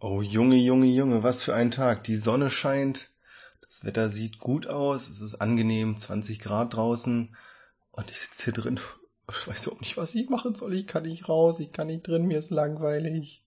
Oh 0.00 0.22
Junge, 0.22 0.54
Junge, 0.54 0.86
Junge, 0.86 1.24
was 1.24 1.42
für 1.42 1.56
ein 1.56 1.72
Tag. 1.72 2.04
Die 2.04 2.14
Sonne 2.14 2.50
scheint, 2.50 3.10
das 3.62 3.84
Wetter 3.84 4.10
sieht 4.10 4.38
gut 4.38 4.68
aus, 4.68 5.08
es 5.08 5.20
ist 5.20 5.40
angenehm, 5.40 5.96
20 5.96 6.38
Grad 6.38 6.74
draußen 6.74 7.34
und 7.90 8.10
ich 8.10 8.20
sitze 8.20 8.44
hier 8.44 8.52
drin. 8.52 8.78
Ich 9.28 9.48
weiß 9.48 9.68
auch 9.68 9.80
nicht, 9.80 9.96
was 9.96 10.14
ich 10.14 10.30
machen 10.30 10.54
soll. 10.54 10.74
Ich 10.74 10.86
kann 10.86 11.02
nicht 11.02 11.28
raus, 11.28 11.58
ich 11.58 11.72
kann 11.72 11.88
nicht 11.88 12.06
drin, 12.06 12.26
mir 12.26 12.38
ist 12.38 12.50
langweilig. 12.50 13.44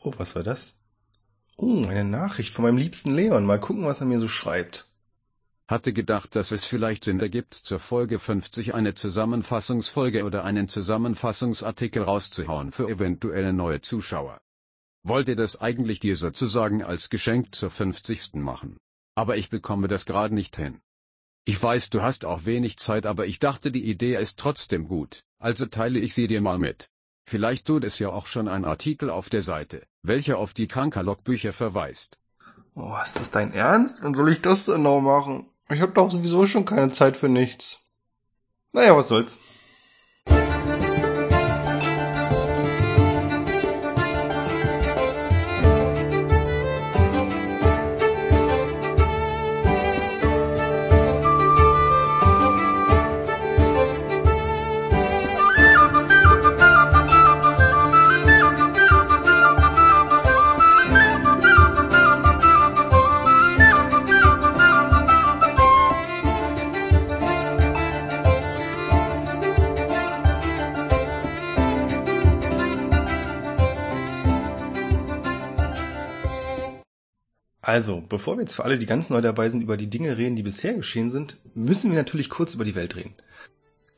Oh, 0.00 0.12
was 0.16 0.34
war 0.34 0.42
das? 0.42 0.74
Oh, 1.56 1.86
eine 1.86 2.04
Nachricht 2.04 2.52
von 2.52 2.64
meinem 2.64 2.78
liebsten 2.78 3.14
Leon. 3.14 3.46
Mal 3.46 3.60
gucken, 3.60 3.84
was 3.84 4.00
er 4.00 4.06
mir 4.06 4.18
so 4.18 4.26
schreibt. 4.26 4.91
Hatte 5.72 5.94
gedacht, 5.94 6.36
dass 6.36 6.52
es 6.52 6.66
vielleicht 6.66 7.04
Sinn 7.04 7.18
ergibt, 7.18 7.54
zur 7.54 7.78
Folge 7.78 8.18
50 8.18 8.74
eine 8.74 8.94
Zusammenfassungsfolge 8.94 10.24
oder 10.24 10.44
einen 10.44 10.68
Zusammenfassungsartikel 10.68 12.02
rauszuhauen 12.02 12.72
für 12.72 12.90
eventuelle 12.90 13.54
neue 13.54 13.80
Zuschauer. 13.80 14.42
Wollte 15.02 15.34
das 15.34 15.62
eigentlich 15.62 15.98
dir 15.98 16.18
sozusagen 16.18 16.82
als 16.82 17.08
Geschenk 17.08 17.54
zur 17.54 17.70
50. 17.70 18.34
machen. 18.34 18.76
Aber 19.14 19.38
ich 19.38 19.48
bekomme 19.48 19.88
das 19.88 20.04
gerade 20.04 20.34
nicht 20.34 20.56
hin. 20.56 20.78
Ich 21.46 21.62
weiß, 21.62 21.88
du 21.88 22.02
hast 22.02 22.26
auch 22.26 22.44
wenig 22.44 22.76
Zeit, 22.76 23.06
aber 23.06 23.24
ich 23.24 23.38
dachte, 23.38 23.70
die 23.70 23.86
Idee 23.86 24.16
ist 24.16 24.38
trotzdem 24.38 24.86
gut, 24.86 25.24
also 25.38 25.64
teile 25.64 26.00
ich 26.00 26.12
sie 26.12 26.26
dir 26.26 26.42
mal 26.42 26.58
mit. 26.58 26.90
Vielleicht 27.24 27.66
tut 27.66 27.84
es 27.84 27.98
ja 27.98 28.10
auch 28.10 28.26
schon 28.26 28.46
ein 28.46 28.66
Artikel 28.66 29.08
auf 29.08 29.30
der 29.30 29.40
Seite, 29.40 29.86
welcher 30.02 30.36
auf 30.36 30.52
die 30.52 30.68
Kankerlog-Bücher 30.68 31.54
verweist. 31.54 32.18
Oh, 32.74 32.94
ist 33.02 33.18
das 33.18 33.30
dein 33.30 33.52
Ernst? 33.52 34.02
Wann 34.02 34.14
soll 34.14 34.30
ich 34.32 34.42
das 34.42 34.66
denn 34.66 34.82
noch 34.82 35.00
machen? 35.00 35.46
Ich 35.72 35.80
hab 35.80 35.94
doch 35.94 36.10
sowieso 36.10 36.46
schon 36.46 36.66
keine 36.66 36.92
Zeit 36.92 37.16
für 37.16 37.30
nichts. 37.30 37.80
Naja, 38.72 38.94
was 38.94 39.08
soll's. 39.08 39.38
Also, 77.72 78.02
bevor 78.06 78.36
wir 78.36 78.42
jetzt 78.42 78.52
für 78.52 78.66
alle, 78.66 78.76
die 78.76 78.84
ganz 78.84 79.08
neu 79.08 79.22
dabei 79.22 79.48
sind, 79.48 79.62
über 79.62 79.78
die 79.78 79.86
Dinge 79.86 80.18
reden, 80.18 80.36
die 80.36 80.42
bisher 80.42 80.74
geschehen 80.74 81.08
sind, 81.08 81.38
müssen 81.54 81.90
wir 81.90 81.96
natürlich 81.96 82.28
kurz 82.28 82.52
über 82.52 82.66
die 82.66 82.74
Welt 82.74 82.96
reden. 82.96 83.14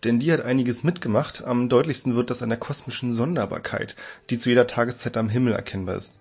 Denn 0.05 0.21
die 0.21 0.33
hat 0.33 0.43
einiges 0.43 0.85
mitgemacht. 0.85 1.43
Am 1.43 1.69
deutlichsten 1.69 2.15
wird 2.15 2.31
das 2.31 2.41
an 2.41 2.51
der 2.51 2.59
kosmischen 2.59 3.11
Sonderbarkeit, 3.11 3.97
die 4.31 4.39
zu 4.39 4.49
jeder 4.49 4.69
Tageszeit 4.69 5.17
am 5.17 5.29
Himmel 5.29 5.55
erkennbar 5.55 5.97
ist. 5.97 6.21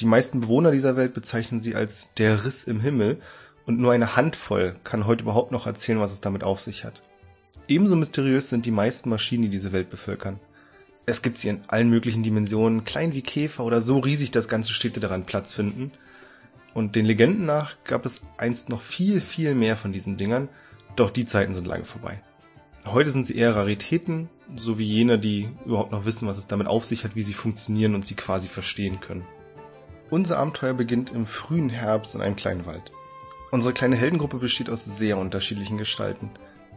Die 0.00 0.06
meisten 0.06 0.40
Bewohner 0.40 0.72
dieser 0.72 0.96
Welt 0.96 1.14
bezeichnen 1.14 1.60
sie 1.60 1.76
als 1.76 2.08
der 2.18 2.44
Riss 2.44 2.64
im 2.64 2.80
Himmel 2.80 3.20
und 3.64 3.78
nur 3.78 3.92
eine 3.92 4.16
Handvoll 4.16 4.74
kann 4.82 5.06
heute 5.06 5.22
überhaupt 5.22 5.52
noch 5.52 5.68
erzählen, 5.68 6.00
was 6.00 6.10
es 6.10 6.20
damit 6.20 6.42
auf 6.42 6.58
sich 6.58 6.82
hat. 6.82 7.04
Ebenso 7.68 7.94
mysteriös 7.94 8.50
sind 8.50 8.66
die 8.66 8.72
meisten 8.72 9.08
Maschinen, 9.08 9.44
die 9.44 9.50
diese 9.50 9.70
Welt 9.70 9.88
bevölkern. 9.88 10.40
Es 11.06 11.22
gibt 11.22 11.38
sie 11.38 11.50
in 11.50 11.60
allen 11.68 11.90
möglichen 11.90 12.24
Dimensionen, 12.24 12.82
klein 12.82 13.12
wie 13.12 13.22
Käfer 13.22 13.62
oder 13.62 13.80
so 13.80 14.00
riesig, 14.00 14.32
dass 14.32 14.48
ganze 14.48 14.72
Städte 14.72 14.98
daran 14.98 15.26
Platz 15.26 15.54
finden– 15.54 15.92
und 16.74 16.96
den 16.96 17.04
Legenden 17.06 17.46
nach 17.46 17.76
gab 17.84 18.06
es 18.06 18.22
einst 18.36 18.68
noch 18.68 18.80
viel, 18.80 19.20
viel 19.20 19.54
mehr 19.54 19.76
von 19.76 19.92
diesen 19.92 20.16
Dingern, 20.16 20.48
doch 20.96 21.10
die 21.10 21.24
Zeiten 21.24 21.54
sind 21.54 21.66
lange 21.66 21.84
vorbei. 21.84 22.20
Heute 22.86 23.10
sind 23.10 23.26
sie 23.26 23.36
eher 23.36 23.54
Raritäten, 23.54 24.30
so 24.56 24.78
wie 24.78 24.84
jene, 24.84 25.18
die 25.18 25.48
überhaupt 25.66 25.92
noch 25.92 26.04
wissen, 26.04 26.26
was 26.26 26.38
es 26.38 26.46
damit 26.46 26.66
auf 26.66 26.84
sich 26.84 27.04
hat, 27.04 27.16
wie 27.16 27.22
sie 27.22 27.34
funktionieren 27.34 27.94
und 27.94 28.06
sie 28.06 28.14
quasi 28.14 28.48
verstehen 28.48 29.00
können. 29.00 29.26
Unser 30.10 30.38
Abenteuer 30.38 30.72
beginnt 30.72 31.12
im 31.12 31.26
frühen 31.26 31.68
Herbst 31.68 32.14
in 32.14 32.22
einem 32.22 32.36
kleinen 32.36 32.64
Wald. 32.64 32.92
Unsere 33.50 33.74
kleine 33.74 33.96
Heldengruppe 33.96 34.38
besteht 34.38 34.70
aus 34.70 34.84
sehr 34.84 35.18
unterschiedlichen 35.18 35.78
Gestalten. 35.78 36.30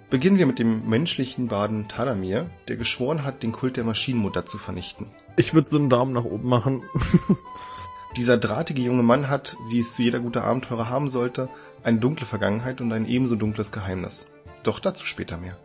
Beginnen 0.10 0.38
wir 0.38 0.46
mit 0.46 0.60
dem 0.60 0.90
menschlichen 0.90 1.48
Baden 1.48 1.88
Tadamir, 1.88 2.50
der 2.68 2.76
geschworen 2.76 3.24
hat, 3.24 3.44
den 3.44 3.54
Kult 3.54 3.78
der 3.78 3.86
Maschinenmutter 3.86 4.46
zu 4.46 4.58
vernichten. 4.58 5.08
Ich 5.38 5.54
würde 5.54 5.70
so 5.70 5.78
einen 5.78 5.90
Daumen 5.90 6.12
nach 6.12 6.26
oben 6.26 6.50
machen. 6.50 6.84
Dieser 8.18 8.38
drahtige 8.38 8.82
junge 8.82 9.04
Mann 9.04 9.30
hat, 9.30 9.56
wie 9.70 9.80
es 9.80 9.94
zu 9.96 10.04
jeder 10.04 10.20
gute 10.20 10.44
Abenteurer 10.44 10.90
haben 10.90 11.08
sollte, 11.08 11.48
eine 11.84 12.00
dunkle 12.00 12.26
Vergangenheit 12.26 12.82
und 12.82 12.92
ein 12.92 13.06
ebenso 13.06 13.38
dunkles 13.38 13.72
Geheimnis. 13.72 14.28
Doch 14.64 14.80
dazu 14.80 15.06
später 15.06 15.38
mehr. 15.38 15.58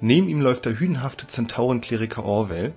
Neben 0.00 0.28
ihm 0.28 0.40
läuft 0.40 0.64
der 0.64 0.78
hühnhafte 0.78 1.26
Zentaurenkleriker 1.26 2.24
Orwell, 2.24 2.72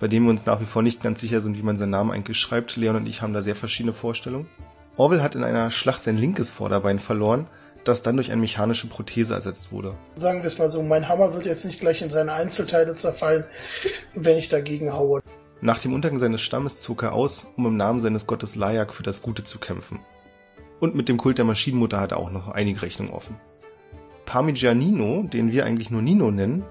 bei 0.00 0.08
dem 0.08 0.24
wir 0.24 0.30
uns 0.30 0.44
nach 0.46 0.60
wie 0.60 0.66
vor 0.66 0.82
nicht 0.82 1.02
ganz 1.02 1.20
sicher 1.20 1.40
sind, 1.40 1.56
wie 1.56 1.62
man 1.62 1.76
seinen 1.76 1.90
Namen 1.90 2.10
eigentlich 2.10 2.38
schreibt. 2.38 2.76
Leon 2.76 2.96
und 2.96 3.08
ich 3.08 3.22
haben 3.22 3.32
da 3.32 3.42
sehr 3.42 3.54
verschiedene 3.54 3.92
Vorstellungen. 3.92 4.48
Orwell 4.96 5.22
hat 5.22 5.36
in 5.36 5.44
einer 5.44 5.70
Schlacht 5.70 6.02
sein 6.02 6.16
linkes 6.16 6.50
Vorderbein 6.50 6.98
verloren, 6.98 7.46
das 7.84 8.02
dann 8.02 8.16
durch 8.16 8.32
eine 8.32 8.40
mechanische 8.40 8.88
Prothese 8.88 9.34
ersetzt 9.34 9.70
wurde. 9.70 9.94
Sagen 10.16 10.42
wir 10.42 10.48
es 10.48 10.58
mal 10.58 10.68
so, 10.68 10.82
mein 10.82 11.08
Hammer 11.08 11.32
wird 11.32 11.46
jetzt 11.46 11.64
nicht 11.64 11.78
gleich 11.78 12.02
in 12.02 12.10
seine 12.10 12.32
Einzelteile 12.32 12.94
zerfallen, 12.96 13.44
wenn 14.14 14.36
ich 14.36 14.48
dagegen 14.48 14.92
haue. 14.92 15.22
Nach 15.60 15.78
dem 15.78 15.92
Untergang 15.92 16.20
seines 16.20 16.40
Stammes 16.40 16.82
zog 16.82 17.02
er 17.02 17.14
aus, 17.14 17.48
um 17.56 17.66
im 17.66 17.76
Namen 17.76 17.98
seines 17.98 18.28
Gottes 18.28 18.54
Layak 18.54 18.94
für 18.94 19.02
das 19.02 19.22
Gute 19.22 19.42
zu 19.42 19.58
kämpfen. 19.58 19.98
Und 20.78 20.94
mit 20.94 21.08
dem 21.08 21.16
Kult 21.16 21.38
der 21.38 21.44
Maschinenmutter 21.44 22.00
hat 22.00 22.12
er 22.12 22.18
auch 22.18 22.30
noch 22.30 22.48
einige 22.48 22.82
Rechnungen 22.82 23.12
offen. 23.12 23.40
Parmigianino, 24.24 25.24
den 25.24 25.50
wir 25.50 25.64
eigentlich 25.64 25.90
nur 25.90 26.02
Nino 26.02 26.30
nennen, 26.30 26.64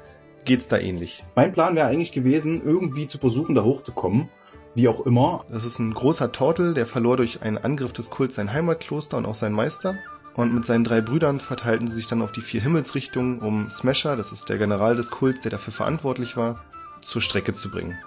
geht's 0.45 0.69
da 0.69 0.77
ähnlich. 0.77 1.25
Mein 1.35 1.51
Plan 1.51 1.75
wäre 1.75 1.87
eigentlich 1.87 2.13
gewesen, 2.13 2.61
irgendwie 2.63 3.07
zu 3.07 3.17
versuchen, 3.17 3.55
da 3.55 3.63
hochzukommen. 3.63 4.29
Wie 4.73 4.87
auch 4.87 5.05
immer. 5.05 5.43
Das 5.51 5.65
ist 5.65 5.79
ein 5.79 5.93
großer 5.93 6.31
Tortel, 6.31 6.73
der 6.73 6.85
verlor 6.85 7.17
durch 7.17 7.41
einen 7.41 7.57
Angriff 7.57 7.91
des 7.91 8.09
Kults 8.09 8.35
sein 8.35 8.53
Heimatkloster 8.53 9.17
und 9.17 9.25
auch 9.25 9.35
seinen 9.35 9.55
Meister. 9.55 9.95
Und 10.35 10.53
mit 10.53 10.65
seinen 10.65 10.83
drei 10.83 11.01
Brüdern 11.01 11.39
verteilten 11.39 11.87
sie 11.87 11.95
sich 11.95 12.07
dann 12.07 12.21
auf 12.21 12.31
die 12.31 12.41
vier 12.41 12.61
Himmelsrichtungen, 12.61 13.39
um 13.39 13.69
Smasher, 13.69 14.15
das 14.15 14.31
ist 14.31 14.47
der 14.47 14.59
General 14.59 14.95
des 14.95 15.09
Kults, 15.09 15.41
der 15.41 15.51
dafür 15.51 15.73
verantwortlich 15.73 16.37
war, 16.37 16.63
zur 17.01 17.21
Strecke 17.21 17.53
zu 17.53 17.71
bringen. 17.71 17.97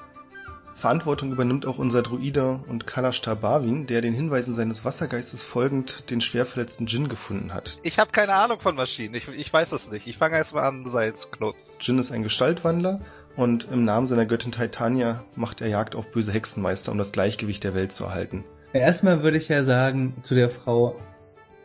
Verantwortung 0.80 1.30
übernimmt 1.30 1.66
auch 1.66 1.78
unser 1.78 2.02
Druide 2.02 2.60
und 2.66 2.86
Kalashtar 2.86 3.36
Barwin, 3.36 3.86
der 3.86 4.00
den 4.00 4.14
Hinweisen 4.14 4.54
seines 4.54 4.84
Wassergeistes 4.84 5.44
folgend 5.44 6.10
den 6.10 6.22
schwer 6.22 6.46
verletzten 6.46 6.86
Jin 6.86 7.08
gefunden 7.08 7.52
hat. 7.52 7.78
Ich 7.82 7.98
habe 7.98 8.10
keine 8.10 8.34
Ahnung 8.34 8.60
von 8.60 8.74
Maschinen, 8.74 9.14
ich, 9.14 9.28
ich 9.28 9.52
weiß 9.52 9.72
es 9.72 9.90
nicht. 9.90 10.06
Ich 10.06 10.16
fange 10.16 10.36
erstmal 10.36 10.64
an, 10.64 10.86
Seil 10.86 11.14
zu 11.14 11.28
knoten. 11.28 11.58
Jin 11.78 11.98
ist 11.98 12.12
ein 12.12 12.22
Gestaltwandler 12.22 13.00
und 13.36 13.68
im 13.70 13.84
Namen 13.84 14.06
seiner 14.06 14.24
Göttin 14.24 14.52
Titania 14.52 15.22
macht 15.36 15.60
er 15.60 15.68
Jagd 15.68 15.94
auf 15.94 16.10
böse 16.10 16.32
Hexenmeister, 16.32 16.90
um 16.90 16.98
das 16.98 17.12
Gleichgewicht 17.12 17.62
der 17.62 17.74
Welt 17.74 17.92
zu 17.92 18.04
erhalten. 18.04 18.44
Erstmal 18.72 19.22
würde 19.22 19.36
ich 19.36 19.48
ja 19.48 19.64
sagen 19.64 20.16
zu 20.22 20.34
der 20.34 20.48
Frau, 20.48 20.98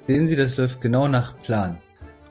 sehen 0.08 0.28
Sie, 0.28 0.36
das 0.36 0.58
läuft 0.58 0.82
genau 0.82 1.08
nach 1.08 1.42
Plan. 1.42 1.82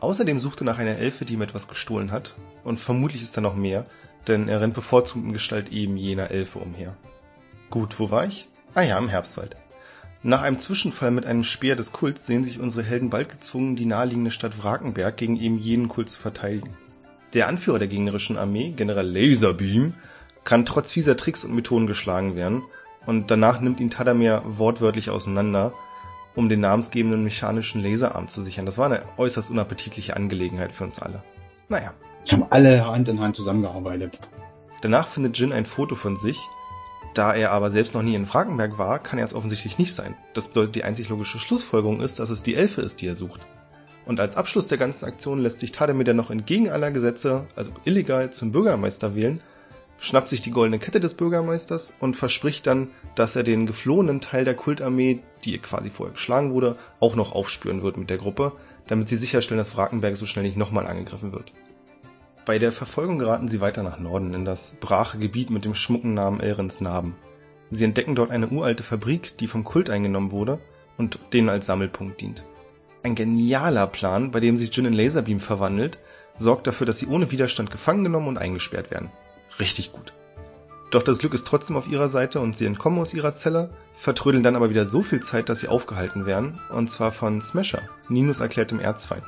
Außerdem 0.00 0.38
sucht 0.38 0.60
er 0.60 0.64
nach 0.64 0.78
einer 0.78 0.98
Elfe, 0.98 1.24
die 1.24 1.32
ihm 1.32 1.42
etwas 1.42 1.66
gestohlen 1.66 2.12
hat. 2.12 2.36
Und 2.62 2.78
vermutlich 2.78 3.22
ist 3.22 3.36
da 3.36 3.40
noch 3.40 3.56
mehr, 3.56 3.84
denn 4.28 4.48
er 4.48 4.60
rennt 4.60 4.74
bevorzugt 4.74 5.24
in 5.24 5.32
Gestalt 5.32 5.70
eben 5.70 5.96
jener 5.96 6.30
Elfe 6.30 6.58
umher. 6.58 6.96
Gut, 7.70 7.98
wo 7.98 8.10
war 8.10 8.26
ich? 8.26 8.48
Ah 8.74 8.82
ja, 8.82 8.98
im 8.98 9.08
Herbstwald. 9.08 9.56
Nach 10.22 10.42
einem 10.42 10.58
Zwischenfall 10.58 11.10
mit 11.10 11.26
einem 11.26 11.44
Speer 11.44 11.76
des 11.76 11.92
Kults 11.92 12.26
sehen 12.26 12.44
sich 12.44 12.58
unsere 12.58 12.82
Helden 12.82 13.10
bald 13.10 13.28
gezwungen, 13.28 13.76
die 13.76 13.84
naheliegende 13.84 14.30
Stadt 14.30 14.62
Wrakenberg 14.62 15.16
gegen 15.16 15.36
eben 15.36 15.58
jenen 15.58 15.88
Kult 15.88 16.08
zu 16.08 16.18
verteidigen. 16.18 16.74
Der 17.34 17.48
Anführer 17.48 17.78
der 17.78 17.88
gegnerischen 17.88 18.38
Armee, 18.38 18.70
General 18.70 19.06
Laserbeam, 19.06 19.94
kann 20.44 20.64
trotz 20.64 20.92
fieser 20.92 21.16
Tricks 21.16 21.44
und 21.44 21.54
Methoden 21.54 21.86
geschlagen 21.86 22.36
werden 22.36 22.62
und 23.06 23.30
danach 23.30 23.60
nimmt 23.60 23.80
ihn 23.80 23.90
Tadamir 23.90 24.42
wortwörtlich 24.46 25.10
auseinander, 25.10 25.74
um 26.34 26.48
den 26.48 26.60
namensgebenden 26.60 27.22
mechanischen 27.22 27.82
Laserarm 27.82 28.28
zu 28.28 28.40
sichern. 28.40 28.66
Das 28.66 28.78
war 28.78 28.86
eine 28.86 29.02
äußerst 29.16 29.50
unappetitliche 29.50 30.16
Angelegenheit 30.16 30.72
für 30.72 30.84
uns 30.84 31.00
alle. 31.00 31.22
Naja, 31.68 31.92
haben 32.32 32.46
alle 32.50 32.86
Hand 32.86 33.08
in 33.08 33.20
Hand 33.20 33.36
zusammengearbeitet. 33.36 34.20
Danach 34.80 35.06
findet 35.06 35.38
Jin 35.38 35.52
ein 35.52 35.66
Foto 35.66 35.94
von 35.94 36.16
sich. 36.16 36.48
Da 37.14 37.32
er 37.32 37.52
aber 37.52 37.70
selbst 37.70 37.94
noch 37.94 38.02
nie 38.02 38.14
in 38.16 38.26
Frankenberg 38.26 38.76
war, 38.76 38.98
kann 38.98 39.18
er 39.18 39.24
es 39.24 39.34
offensichtlich 39.34 39.78
nicht 39.78 39.94
sein. 39.94 40.16
Das 40.32 40.48
bedeutet, 40.48 40.74
die 40.76 40.84
einzig 40.84 41.08
logische 41.08 41.38
Schlussfolgerung 41.38 42.00
ist, 42.00 42.18
dass 42.18 42.30
es 42.30 42.42
die 42.42 42.56
Elfe 42.56 42.80
ist, 42.80 43.00
die 43.00 43.06
er 43.06 43.14
sucht. 43.14 43.46
Und 44.04 44.20
als 44.20 44.36
Abschluss 44.36 44.66
der 44.66 44.78
ganzen 44.78 45.04
Aktion 45.06 45.38
lässt 45.38 45.60
sich 45.60 45.72
Tademir 45.72 46.12
noch 46.12 46.30
entgegen 46.30 46.68
aller 46.70 46.90
Gesetze, 46.90 47.46
also 47.56 47.70
illegal, 47.84 48.30
zum 48.30 48.52
Bürgermeister 48.52 49.14
wählen, 49.14 49.40
schnappt 49.98 50.28
sich 50.28 50.42
die 50.42 50.50
goldene 50.50 50.78
Kette 50.78 51.00
des 51.00 51.14
Bürgermeisters 51.14 51.94
und 52.00 52.16
verspricht 52.16 52.66
dann, 52.66 52.88
dass 53.14 53.36
er 53.36 53.42
den 53.42 53.66
geflohenen 53.66 54.20
Teil 54.20 54.44
der 54.44 54.54
Kultarmee, 54.54 55.20
die 55.44 55.56
quasi 55.58 55.90
vorher 55.90 56.12
geschlagen 56.12 56.52
wurde, 56.52 56.76
auch 57.00 57.16
noch 57.16 57.32
aufspüren 57.32 57.82
wird 57.82 57.96
mit 57.96 58.10
der 58.10 58.18
Gruppe, 58.18 58.52
damit 58.86 59.08
sie 59.08 59.16
sicherstellen, 59.16 59.58
dass 59.58 59.76
Wrakenberg 59.76 60.16
so 60.16 60.26
schnell 60.26 60.44
nicht 60.44 60.56
nochmal 60.56 60.86
angegriffen 60.86 61.32
wird. 61.32 61.52
Bei 62.46 62.58
der 62.58 62.72
Verfolgung 62.72 63.18
geraten 63.18 63.48
sie 63.48 63.62
weiter 63.62 63.82
nach 63.82 63.98
Norden 63.98 64.34
in 64.34 64.44
das 64.44 64.76
brache 64.78 65.18
Gebiet 65.18 65.48
mit 65.48 65.64
dem 65.64 65.74
schmucken 65.74 66.12
Namen 66.12 66.40
Elrens 66.40 66.82
Narben. 66.82 67.14
Sie 67.70 67.84
entdecken 67.84 68.14
dort 68.14 68.30
eine 68.30 68.48
uralte 68.48 68.82
Fabrik, 68.82 69.38
die 69.38 69.46
vom 69.46 69.64
Kult 69.64 69.88
eingenommen 69.88 70.30
wurde 70.30 70.60
und 70.98 71.18
denen 71.32 71.48
als 71.48 71.64
Sammelpunkt 71.64 72.20
dient. 72.20 72.44
Ein 73.02 73.14
genialer 73.14 73.86
Plan, 73.86 74.30
bei 74.30 74.40
dem 74.40 74.58
sich 74.58 74.76
Jin 74.76 74.84
in 74.84 74.92
Laserbeam 74.92 75.40
verwandelt, 75.40 75.98
sorgt 76.36 76.66
dafür, 76.66 76.86
dass 76.86 76.98
sie 76.98 77.06
ohne 77.06 77.30
Widerstand 77.30 77.70
gefangen 77.70 78.04
genommen 78.04 78.28
und 78.28 78.38
eingesperrt 78.38 78.90
werden. 78.90 79.10
Richtig 79.58 79.92
gut. 79.92 80.12
Doch 80.90 81.02
das 81.02 81.18
Glück 81.18 81.32
ist 81.32 81.46
trotzdem 81.46 81.76
auf 81.76 81.88
ihrer 81.88 82.10
Seite 82.10 82.40
und 82.40 82.56
sie 82.56 82.66
entkommen 82.66 82.98
aus 83.00 83.14
ihrer 83.14 83.34
Zelle, 83.34 83.70
vertrödeln 83.94 84.42
dann 84.42 84.54
aber 84.54 84.68
wieder 84.68 84.84
so 84.84 85.00
viel 85.00 85.20
Zeit, 85.20 85.48
dass 85.48 85.60
sie 85.60 85.68
aufgehalten 85.68 86.26
werden, 86.26 86.60
und 86.70 86.90
zwar 86.90 87.10
von 87.10 87.40
Smasher, 87.40 87.82
Ninos 88.08 88.40
erklärtem 88.40 88.80
Erzfeind. 88.80 89.24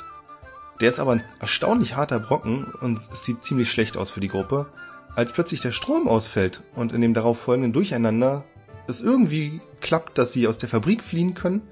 Der 0.81 0.91
ist 0.91 0.99
aber 0.99 1.13
ein 1.13 1.25
erstaunlich 1.41 1.97
harter 1.97 2.21
Brocken 2.21 2.65
und 2.81 2.99
es 2.99 3.25
sieht 3.25 3.43
ziemlich 3.43 3.71
schlecht 3.71 3.97
aus 3.97 4.11
für 4.11 4.21
die 4.21 4.29
Gruppe, 4.29 4.67
als 5.15 5.33
plötzlich 5.33 5.61
der 5.61 5.73
Strom 5.73 6.09
ausfällt 6.09 6.63
und 6.75 6.93
in 6.93 7.01
dem 7.01 7.15
darauf 7.15 7.39
folgenden 7.39 7.73
Durcheinander 7.73 8.45
es 8.87 9.01
irgendwie 9.01 9.61
klappt, 9.81 10.19
dass 10.19 10.33
sie 10.33 10.47
aus 10.47 10.59
der 10.59 10.69
Fabrik 10.69 11.03
fliehen 11.03 11.35
können 11.35 11.63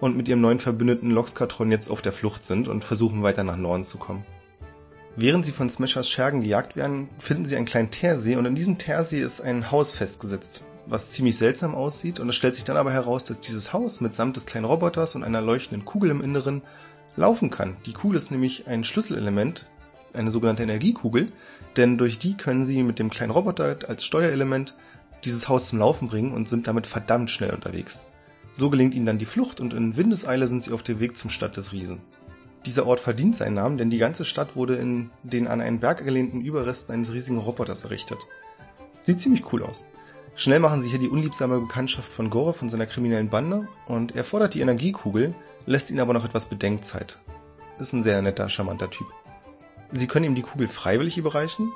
und 0.00 0.16
mit 0.16 0.28
ihrem 0.28 0.40
neuen 0.40 0.58
Verbündeten 0.58 1.10
Loxkatron 1.10 1.70
jetzt 1.70 1.90
auf 1.90 2.02
der 2.02 2.12
Flucht 2.12 2.44
sind 2.44 2.66
und 2.68 2.84
versuchen 2.84 3.22
weiter 3.22 3.44
nach 3.44 3.56
Norden 3.56 3.84
zu 3.84 3.98
kommen. 3.98 4.24
Während 5.16 5.44
sie 5.44 5.52
von 5.52 5.70
Smashers 5.70 6.10
Schergen 6.10 6.40
gejagt 6.40 6.74
werden, 6.74 7.08
finden 7.18 7.44
sie 7.44 7.56
einen 7.56 7.66
kleinen 7.66 7.90
Teersee 7.90 8.36
und 8.36 8.46
in 8.46 8.56
diesem 8.56 8.78
Teersee 8.78 9.20
ist 9.20 9.40
ein 9.40 9.70
Haus 9.70 9.92
festgesetzt, 9.92 10.64
was 10.86 11.10
ziemlich 11.10 11.36
seltsam 11.36 11.74
aussieht 11.74 12.18
und 12.18 12.28
es 12.28 12.34
stellt 12.34 12.56
sich 12.56 12.64
dann 12.64 12.76
aber 12.76 12.90
heraus, 12.90 13.24
dass 13.24 13.40
dieses 13.40 13.72
Haus 13.72 14.00
mitsamt 14.00 14.36
des 14.36 14.46
kleinen 14.46 14.64
Roboters 14.64 15.14
und 15.14 15.22
einer 15.22 15.40
leuchtenden 15.40 15.84
Kugel 15.84 16.10
im 16.10 16.20
Inneren 16.22 16.62
laufen 17.16 17.50
kann. 17.50 17.76
Die 17.86 17.92
Kugel 17.92 18.18
ist 18.18 18.30
nämlich 18.30 18.66
ein 18.66 18.84
Schlüsselelement, 18.84 19.66
eine 20.12 20.30
sogenannte 20.30 20.62
Energiekugel, 20.62 21.32
denn 21.76 21.98
durch 21.98 22.18
die 22.18 22.36
können 22.36 22.64
sie 22.64 22.82
mit 22.82 22.98
dem 22.98 23.10
kleinen 23.10 23.32
Roboter 23.32 23.76
als 23.88 24.04
Steuerelement 24.04 24.76
dieses 25.24 25.48
Haus 25.48 25.68
zum 25.68 25.78
Laufen 25.78 26.08
bringen 26.08 26.32
und 26.32 26.48
sind 26.48 26.66
damit 26.66 26.86
verdammt 26.86 27.30
schnell 27.30 27.52
unterwegs. 27.52 28.04
So 28.52 28.70
gelingt 28.70 28.94
ihnen 28.94 29.06
dann 29.06 29.18
die 29.18 29.24
Flucht 29.24 29.60
und 29.60 29.74
in 29.74 29.96
Windeseile 29.96 30.46
sind 30.46 30.62
sie 30.62 30.72
auf 30.72 30.82
dem 30.82 31.00
Weg 31.00 31.16
zum 31.16 31.30
Stadt 31.30 31.56
des 31.56 31.72
Riesen. 31.72 32.00
Dieser 32.66 32.86
Ort 32.86 33.00
verdient 33.00 33.36
seinen 33.36 33.54
Namen, 33.54 33.76
denn 33.76 33.90
die 33.90 33.98
ganze 33.98 34.24
Stadt 34.24 34.56
wurde 34.56 34.76
in 34.76 35.10
den 35.22 35.48
an 35.48 35.60
einen 35.60 35.80
Berg 35.80 36.04
gelehnten 36.04 36.40
Überresten 36.40 36.94
eines 36.94 37.12
riesigen 37.12 37.38
Roboters 37.38 37.84
errichtet. 37.84 38.18
Sieht 39.02 39.20
ziemlich 39.20 39.52
cool 39.52 39.62
aus. 39.62 39.86
Schnell 40.36 40.60
machen 40.60 40.80
sie 40.80 40.88
hier 40.88 40.98
die 40.98 41.08
unliebsame 41.08 41.60
Bekanntschaft 41.60 42.10
von 42.10 42.30
Gorov 42.30 42.62
und 42.62 42.68
seiner 42.68 42.86
kriminellen 42.86 43.28
Bande 43.28 43.68
und 43.86 44.16
er 44.16 44.24
fordert 44.24 44.54
die 44.54 44.60
Energiekugel, 44.60 45.34
lässt 45.66 45.90
ihnen 45.90 46.00
aber 46.00 46.12
noch 46.12 46.24
etwas 46.24 46.46
Bedenkzeit. 46.46 47.18
Ist 47.78 47.92
ein 47.92 48.02
sehr 48.02 48.20
netter, 48.22 48.48
charmanter 48.48 48.90
Typ. 48.90 49.06
Sie 49.90 50.06
können 50.06 50.24
ihm 50.24 50.34
die 50.34 50.42
Kugel 50.42 50.68
freiwillig 50.68 51.18
überreichen 51.18 51.72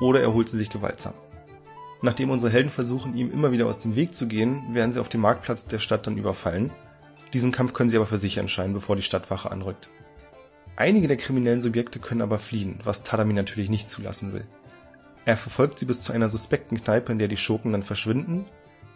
oder 0.00 0.20
er 0.20 0.32
holt 0.32 0.48
sie 0.48 0.58
sich 0.58 0.70
gewaltsam. 0.70 1.14
Nachdem 2.02 2.30
unsere 2.30 2.52
Helden 2.52 2.70
versuchen, 2.70 3.14
ihm 3.14 3.32
immer 3.32 3.52
wieder 3.52 3.66
aus 3.66 3.78
dem 3.78 3.96
Weg 3.96 4.14
zu 4.14 4.26
gehen, 4.26 4.74
werden 4.74 4.92
sie 4.92 5.00
auf 5.00 5.08
dem 5.08 5.22
Marktplatz 5.22 5.66
der 5.66 5.78
Stadt 5.78 6.06
dann 6.06 6.18
überfallen. 6.18 6.70
Diesen 7.32 7.52
Kampf 7.52 7.72
können 7.72 7.90
sie 7.90 7.96
aber 7.96 8.06
für 8.06 8.18
sich 8.18 8.38
entscheiden, 8.38 8.74
bevor 8.74 8.96
die 8.96 9.02
Stadtwache 9.02 9.50
anrückt. 9.50 9.88
Einige 10.76 11.08
der 11.08 11.16
kriminellen 11.16 11.60
Subjekte 11.60 11.98
können 11.98 12.20
aber 12.20 12.38
fliehen, 12.38 12.78
was 12.84 13.02
Tadami 13.02 13.32
natürlich 13.32 13.70
nicht 13.70 13.88
zulassen 13.88 14.34
will. 14.34 14.46
Er 15.24 15.36
verfolgt 15.36 15.78
sie 15.78 15.86
bis 15.86 16.02
zu 16.02 16.12
einer 16.12 16.28
suspekten 16.28 16.80
Kneipe, 16.80 17.10
in 17.10 17.18
der 17.18 17.28
die 17.28 17.36
Schurken 17.36 17.72
dann 17.72 17.82
verschwinden, 17.82 18.44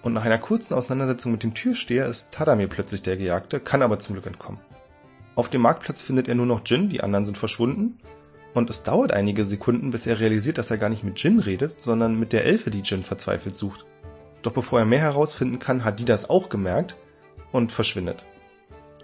und 0.02 0.12
nach 0.12 0.24
einer 0.24 0.38
kurzen 0.38 0.74
Auseinandersetzung 0.74 1.32
mit 1.32 1.42
dem 1.42 1.54
Türsteher 1.54 2.06
ist 2.06 2.32
Tadami 2.32 2.66
plötzlich 2.66 3.02
der 3.02 3.16
Gejagte, 3.16 3.60
kann 3.60 3.82
aber 3.82 3.98
zum 3.98 4.14
Glück 4.14 4.26
entkommen. 4.26 4.60
Auf 5.34 5.48
dem 5.48 5.62
Marktplatz 5.62 6.02
findet 6.02 6.28
er 6.28 6.34
nur 6.34 6.46
noch 6.46 6.62
Jin, 6.64 6.88
die 6.88 7.02
anderen 7.02 7.24
sind 7.24 7.38
verschwunden, 7.38 7.98
und 8.52 8.68
es 8.68 8.82
dauert 8.82 9.12
einige 9.12 9.44
Sekunden, 9.44 9.90
bis 9.90 10.06
er 10.06 10.18
realisiert, 10.18 10.58
dass 10.58 10.70
er 10.70 10.78
gar 10.78 10.88
nicht 10.88 11.04
mit 11.04 11.22
Jin 11.22 11.38
redet, 11.38 11.80
sondern 11.80 12.18
mit 12.18 12.32
der 12.32 12.44
Elfe, 12.44 12.70
die 12.70 12.80
Jin 12.80 13.02
verzweifelt 13.02 13.54
sucht. 13.54 13.86
Doch 14.42 14.52
bevor 14.52 14.80
er 14.80 14.86
mehr 14.86 15.00
herausfinden 15.00 15.58
kann, 15.58 15.84
hat 15.84 16.00
die 16.00 16.04
das 16.04 16.28
auch 16.28 16.48
gemerkt 16.48 16.96
und 17.52 17.70
verschwindet. 17.70 18.24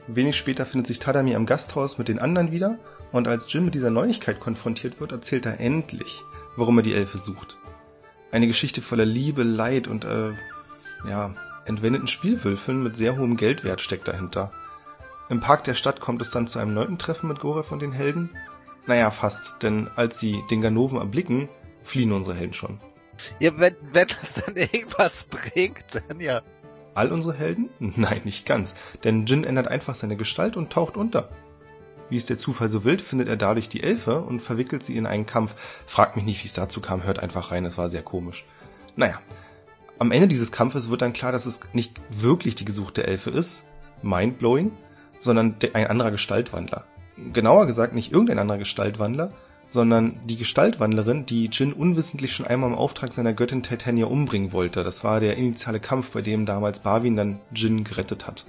Wenig 0.09 0.37
später 0.37 0.67
findet 0.67 0.87
sich 0.87 0.99
Tadami 0.99 1.35
am 1.35 1.47
Gasthaus 1.47 1.99
mit 1.99 2.09
den 2.09 2.19
anderen 2.19 2.53
wieder 2.53 2.79
und 3.13 3.29
als 3.29 3.53
Jin 3.53 3.65
mit 3.65 3.75
dieser 3.75 3.91
Neuigkeit 3.91 4.41
konfrontiert 4.41 5.01
wird, 5.01 5.13
erzählt 5.13 5.47
er 5.47 5.61
endlich, 5.61 6.23
warum 6.57 6.79
er 6.79 6.83
die 6.83 6.95
Elfe 6.95 7.19
sucht. 7.19 7.59
Eine 8.33 8.47
Geschichte 8.47 8.83
voller 8.83 9.05
Liebe, 9.05 9.43
Leid 9.43 9.89
und 9.89 10.05
äh, 10.05 10.33
ja, 11.09 11.33
entwendeten 11.65 12.07
Spielwürfeln 12.07 12.83
mit 12.83 12.97
sehr 12.97 13.17
hohem 13.17 13.37
Geldwert 13.37 13.81
steckt 13.81 14.09
dahinter. 14.09 14.53
Im 15.29 15.41
Park 15.41 15.65
der 15.65 15.75
Stadt 15.75 16.01
kommt 16.01 16.23
es 16.23 16.31
dann 16.31 16.47
zu 16.47 16.59
einem 16.59 16.75
neunten 16.75 16.99
Treffen 16.99 17.29
mit 17.29 17.41
Gorev 17.41 17.73
und 17.73 17.83
den 17.83 17.93
Helden. 17.93 18.31
Naja, 18.87 19.11
fast, 19.11 19.63
denn 19.63 19.89
als 19.97 20.21
sie 20.21 20.43
den 20.51 20.61
Ganoven 20.61 20.99
erblicken, 20.99 21.49
fliehen 21.83 22.13
unsere 22.13 22.37
Helden 22.37 22.53
schon. 22.53 22.81
Ja, 23.41 23.51
wenn, 23.59 23.75
wenn 23.93 24.09
das 24.21 24.35
dann 24.35 24.57
irgendwas 24.57 25.25
bringt, 25.25 26.03
dann 26.09 26.21
ja. 26.21 26.43
All 26.95 27.11
unsere 27.11 27.35
Helden? 27.35 27.71
Nein, 27.79 28.23
nicht 28.25 28.47
ganz, 28.47 28.75
denn 29.05 29.27
Jin 29.27 29.45
ändert 29.45 29.69
einfach 29.69 29.95
seine 29.95 30.17
Gestalt 30.17 30.57
und 30.57 30.73
taucht 30.73 30.97
unter. 30.97 31.29
Wie 32.09 32.17
es 32.17 32.25
der 32.25 32.39
Zufall 32.39 32.69
so 32.69 32.85
will, 32.85 33.01
findet 33.01 33.29
er 33.29 33.37
dadurch 33.37 33.69
die 33.69 33.83
Elfe 33.83 34.21
und 34.21 34.41
verwickelt 34.41 34.85
sie 34.85 34.97
in 34.97 35.07
einen 35.07 35.27
Kampf. 35.27 35.57
Fragt 35.87 36.15
mich 36.15 36.25
nicht, 36.25 36.45
wie 36.45 36.47
es 36.47 36.53
dazu 36.53 36.81
kam, 36.81 37.03
hört 37.03 37.19
einfach 37.19 37.51
rein, 37.51 37.65
es 37.65 37.79
war 37.79 37.89
sehr 37.89 38.03
komisch. 38.03 38.47
Naja, 38.95 39.21
am 39.99 40.13
Ende 40.13 40.29
dieses 40.29 40.53
Kampfes 40.53 40.91
wird 40.91 41.03
dann 41.03 41.13
klar, 41.13 41.33
dass 41.33 41.47
es 41.47 41.61
nicht 41.73 42.01
wirklich 42.11 42.55
die 42.55 42.65
gesuchte 42.65 43.07
Elfe 43.07 43.31
ist, 43.31 43.65
mindblowing, 44.03 44.73
sondern 45.19 45.57
ein 45.73 45.87
anderer 45.87 46.11
Gestaltwandler. 46.11 46.85
Genauer 47.33 47.67
gesagt 47.67 47.95
nicht 47.95 48.13
irgendein 48.13 48.39
anderer 48.39 48.59
Gestaltwandler, 48.59 49.33
sondern 49.69 50.21
die 50.25 50.37
Gestaltwandlerin, 50.37 51.27
die 51.27 51.47
Jin 51.47 51.73
unwissentlich 51.73 52.33
schon 52.33 52.47
einmal 52.47 52.71
im 52.71 52.77
Auftrag 52.77 53.13
seiner 53.13 53.33
Göttin 53.33 53.63
Titania 53.63 54.07
umbringen 54.07 54.53
wollte. 54.53 54.85
Das 54.85 55.03
war 55.03 55.21
der 55.21 55.37
initiale 55.37 55.81
Kampf, 55.81 56.11
bei 56.11 56.23
dem 56.23 56.47
damals 56.47 56.81
Barwin 56.81 57.17
dann 57.17 57.41
Jin 57.53 57.83
gerettet 57.83 58.27
hat. 58.27 58.47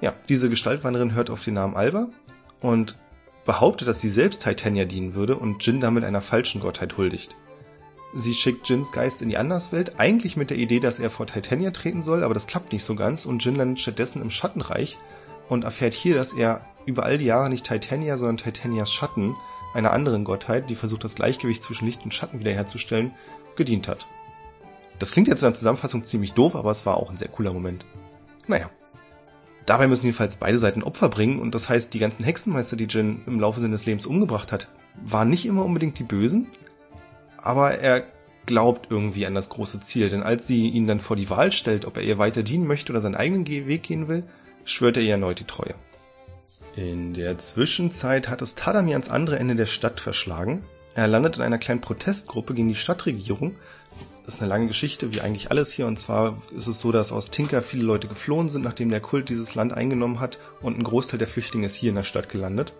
Ja, 0.00 0.14
diese 0.28 0.48
Gestaltwandlerin 0.48 1.14
hört 1.14 1.30
auf 1.30 1.44
den 1.44 1.54
Namen 1.54 1.74
Alba 1.74 2.08
und 2.60 2.96
behauptet, 3.44 3.88
dass 3.88 4.00
sie 4.00 4.10
selbst 4.10 4.44
Titania 4.44 4.84
dienen 4.84 5.14
würde 5.14 5.36
und 5.36 5.64
Jin 5.64 5.80
damit 5.80 6.04
einer 6.04 6.22
falschen 6.22 6.60
Gottheit 6.60 6.96
huldigt. 6.96 7.34
Sie 8.12 8.34
schickt 8.34 8.68
Jins 8.68 8.90
Geist 8.90 9.22
in 9.22 9.28
die 9.28 9.36
Anderswelt, 9.36 10.00
eigentlich 10.00 10.36
mit 10.36 10.50
der 10.50 10.58
Idee, 10.58 10.80
dass 10.80 10.98
er 10.98 11.10
vor 11.10 11.26
Titania 11.26 11.70
treten 11.70 12.02
soll, 12.02 12.24
aber 12.24 12.34
das 12.34 12.48
klappt 12.48 12.72
nicht 12.72 12.82
so 12.82 12.96
ganz 12.96 13.24
und 13.24 13.44
Jin 13.44 13.54
landet 13.54 13.78
stattdessen 13.78 14.20
im 14.20 14.30
Schattenreich 14.30 14.98
und 15.48 15.64
erfährt 15.64 15.94
hier, 15.94 16.16
dass 16.16 16.32
er 16.32 16.64
über 16.86 17.04
all 17.04 17.18
die 17.18 17.26
Jahre 17.26 17.50
nicht 17.50 17.66
Titania, 17.66 18.18
sondern 18.18 18.38
Titanias 18.38 18.92
Schatten 18.92 19.36
einer 19.74 19.92
anderen 19.92 20.24
Gottheit, 20.24 20.68
die 20.68 20.74
versucht, 20.74 21.04
das 21.04 21.14
Gleichgewicht 21.14 21.62
zwischen 21.62 21.86
Licht 21.86 22.02
und 22.04 22.12
Schatten 22.12 22.40
wiederherzustellen, 22.40 23.12
gedient 23.54 23.86
hat. 23.86 24.08
Das 24.98 25.12
klingt 25.12 25.28
jetzt 25.28 25.42
in 25.42 25.46
der 25.46 25.54
Zusammenfassung 25.54 26.04
ziemlich 26.04 26.32
doof, 26.32 26.56
aber 26.56 26.70
es 26.70 26.84
war 26.86 26.96
auch 26.96 27.10
ein 27.10 27.16
sehr 27.16 27.28
cooler 27.28 27.52
Moment. 27.52 27.86
Naja. 28.48 28.70
Dabei 29.66 29.86
müssen 29.86 30.06
jedenfalls 30.06 30.38
beide 30.38 30.58
Seiten 30.58 30.82
Opfer 30.82 31.08
bringen 31.08 31.38
und 31.38 31.54
das 31.54 31.68
heißt, 31.68 31.94
die 31.94 32.00
ganzen 32.00 32.24
Hexenmeister, 32.24 32.76
die 32.76 32.86
Jin 32.86 33.22
im 33.26 33.38
Laufe 33.38 33.60
seines 33.60 33.86
Lebens 33.86 34.06
umgebracht 34.06 34.50
hat, 34.50 34.70
waren 35.04 35.30
nicht 35.30 35.46
immer 35.46 35.64
unbedingt 35.64 35.98
die 36.00 36.04
Bösen, 36.04 36.48
aber 37.42 37.78
er 37.78 38.04
glaubt 38.46 38.88
irgendwie 38.90 39.26
an 39.26 39.34
das 39.34 39.48
große 39.48 39.80
Ziel, 39.80 40.08
denn 40.08 40.22
als 40.22 40.46
sie 40.46 40.68
ihn 40.68 40.86
dann 40.86 41.00
vor 41.00 41.16
die 41.16 41.30
Wahl 41.30 41.52
stellt, 41.52 41.84
ob 41.84 41.96
er 41.96 42.02
ihr 42.02 42.18
weiter 42.18 42.42
dienen 42.42 42.66
möchte 42.66 42.92
oder 42.92 43.00
seinen 43.00 43.14
eigenen 43.14 43.46
Weg 43.46 43.82
gehen 43.82 44.08
will, 44.08 44.24
schwört 44.64 44.96
er 44.96 45.02
ihr 45.02 45.12
erneut 45.12 45.40
die 45.40 45.44
Treue. 45.44 45.74
In 46.76 47.14
der 47.14 47.38
Zwischenzeit 47.38 48.28
hat 48.28 48.42
es 48.42 48.54
Tadami 48.54 48.92
ans 48.92 49.10
andere 49.10 49.38
Ende 49.38 49.56
der 49.56 49.66
Stadt 49.66 50.00
verschlagen. 50.00 50.64
Er 50.94 51.08
landet 51.08 51.36
in 51.36 51.42
einer 51.42 51.58
kleinen 51.58 51.80
Protestgruppe 51.80 52.54
gegen 52.54 52.68
die 52.68 52.74
Stadtregierung. 52.74 53.56
Das 54.24 54.34
ist 54.34 54.42
eine 54.42 54.50
lange 54.50 54.68
Geschichte, 54.68 55.12
wie 55.12 55.20
eigentlich 55.20 55.50
alles 55.50 55.72
hier. 55.72 55.86
Und 55.86 55.98
zwar 55.98 56.40
ist 56.56 56.68
es 56.68 56.78
so, 56.78 56.92
dass 56.92 57.10
aus 57.12 57.30
Tinker 57.30 57.62
viele 57.62 57.84
Leute 57.84 58.06
geflohen 58.06 58.48
sind, 58.48 58.62
nachdem 58.62 58.90
der 58.90 59.00
Kult 59.00 59.28
dieses 59.28 59.54
Land 59.54 59.72
eingenommen 59.72 60.20
hat. 60.20 60.38
Und 60.60 60.78
ein 60.78 60.84
Großteil 60.84 61.18
der 61.18 61.28
Flüchtlinge 61.28 61.66
ist 61.66 61.74
hier 61.74 61.90
in 61.90 61.96
der 61.96 62.04
Stadt 62.04 62.28
gelandet. 62.28 62.74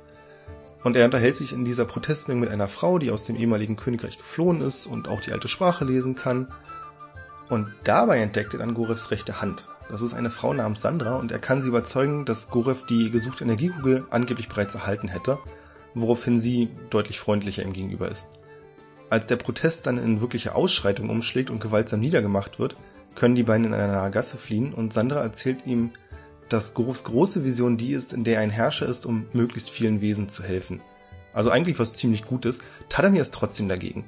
Und 0.83 0.97
er 0.97 1.05
unterhält 1.05 1.37
sich 1.37 1.53
in 1.53 1.65
dieser 1.65 1.85
Protestmenge 1.85 2.41
mit 2.41 2.51
einer 2.51 2.69
Frau, 2.69 2.99
die 2.99 3.11
aus 3.11 3.25
dem 3.25 3.37
ehemaligen 3.37 3.77
Königreich 3.77 4.17
geflohen 4.17 4.63
ist 4.63 4.87
und 4.87 5.09
auch 5.09 5.21
die 5.21 5.33
alte 5.33 5.49
Sprache 5.49 5.85
lesen 5.85 6.15
kann. 6.15 6.51
Und 7.49 7.69
dabei 7.85 8.21
entdeckt 8.21 8.55
er 8.55 8.61
dann 8.61 8.75
Gorevs 8.75 9.11
rechte 9.11 9.43
Hand. 9.43 9.69
Das 9.91 10.03
ist 10.03 10.15
eine 10.15 10.31
Frau 10.31 10.55
namens 10.55 10.83
Sandra 10.83 11.17
und 11.17 11.33
er 11.33 11.41
kann 11.41 11.61
sie 11.61 11.69
überzeugen, 11.69 12.25
dass 12.25 12.49
Gorev 12.49 12.87
die 12.87 13.11
gesuchte 13.11 13.45
Energiekugel 13.45 14.05
angeblich 14.11 14.49
bereits 14.49 14.77
erhalten 14.77 15.09
hätte, 15.09 15.39
woraufhin 15.95 16.39
sie 16.39 16.69
deutlich 16.91 17.19
freundlicher 17.19 17.65
ihm 17.65 17.73
gegenüber 17.73 18.09
ist. 18.09 18.29
Als 19.11 19.27
der 19.27 19.37
Protest 19.37 19.89
dann 19.89 19.99
in 19.99 20.21
wirkliche 20.21 20.55
Ausschreitung 20.55 21.11
umschlägt 21.11 21.51
und 21.51 21.61
gewaltsam 21.61 21.99
niedergemacht 21.99 22.61
wird, 22.61 22.77
können 23.17 23.35
die 23.35 23.43
beiden 23.43 23.67
in 23.67 23.75
einer 23.75 23.89
nahe 23.89 24.13
Gasse 24.13 24.39
fliehen 24.39 24.73
und 24.73 24.93
Sandra 24.93 25.21
erzählt 25.21 25.67
ihm, 25.67 25.91
dass 26.52 26.75
Gorevs 26.75 27.04
große 27.04 27.45
Vision 27.45 27.76
die 27.76 27.92
ist, 27.92 28.12
in 28.12 28.25
der 28.25 28.37
er 28.37 28.40
ein 28.42 28.50
Herrscher 28.50 28.87
ist, 28.87 29.07
um 29.07 29.26
möglichst 29.33 29.71
vielen 29.71 30.00
Wesen 30.00 30.28
zu 30.28 30.42
helfen. 30.42 30.83
Also 31.33 31.50
eigentlich 31.50 31.78
was 31.78 31.95
ziemlich 31.95 32.25
Gutes. 32.25 32.61
Tadamir 32.88 33.23
ist 33.23 33.33
trotzdem 33.33 33.69
dagegen. 33.69 34.04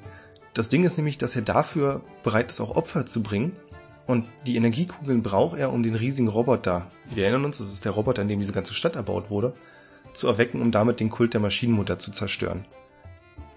Das 0.53 0.69
Ding 0.69 0.83
ist 0.83 0.97
nämlich, 0.97 1.17
dass 1.17 1.35
er 1.35 1.41
dafür 1.41 2.01
bereit 2.21 2.51
ist, 2.51 2.61
auch 2.61 2.75
Opfer 2.75 3.05
zu 3.05 3.23
bringen, 3.23 3.55
und 4.05 4.25
die 4.45 4.57
Energiekugeln 4.57 5.23
braucht 5.23 5.57
er, 5.57 5.71
um 5.71 5.81
den 5.81 5.95
riesigen 5.95 6.27
Roboter, 6.27 6.91
wir 7.05 7.23
erinnern 7.23 7.45
uns, 7.45 7.59
das 7.59 7.71
ist 7.71 7.85
der 7.85 7.93
Roboter, 7.93 8.21
in 8.21 8.27
dem 8.27 8.39
diese 8.39 8.51
ganze 8.51 8.73
Stadt 8.73 8.97
erbaut 8.97 9.29
wurde, 9.29 9.53
zu 10.13 10.27
erwecken, 10.27 10.61
um 10.61 10.71
damit 10.71 10.99
den 10.99 11.09
Kult 11.09 11.33
der 11.33 11.39
Maschinenmutter 11.39 11.97
zu 11.97 12.11
zerstören. 12.11 12.65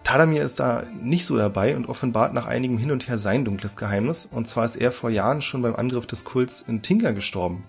Tadamir 0.05 0.45
ist 0.45 0.61
da 0.61 0.85
nicht 1.03 1.27
so 1.27 1.37
dabei 1.37 1.75
und 1.75 1.89
offenbart 1.89 2.33
nach 2.33 2.47
einigem 2.47 2.79
Hin 2.79 2.93
und 2.93 3.09
Her 3.09 3.19
sein 3.19 3.45
dunkles 3.45 3.77
Geheimnis, 3.77 4.25
und 4.25 4.47
zwar 4.47 4.65
ist 4.65 4.77
er 4.77 4.93
vor 4.93 5.11
Jahren 5.11 5.43
schon 5.43 5.63
beim 5.63 5.75
Angriff 5.75 6.07
des 6.07 6.25
Kults 6.25 6.65
in 6.67 6.81
Tinker 6.81 7.13
gestorben 7.13 7.65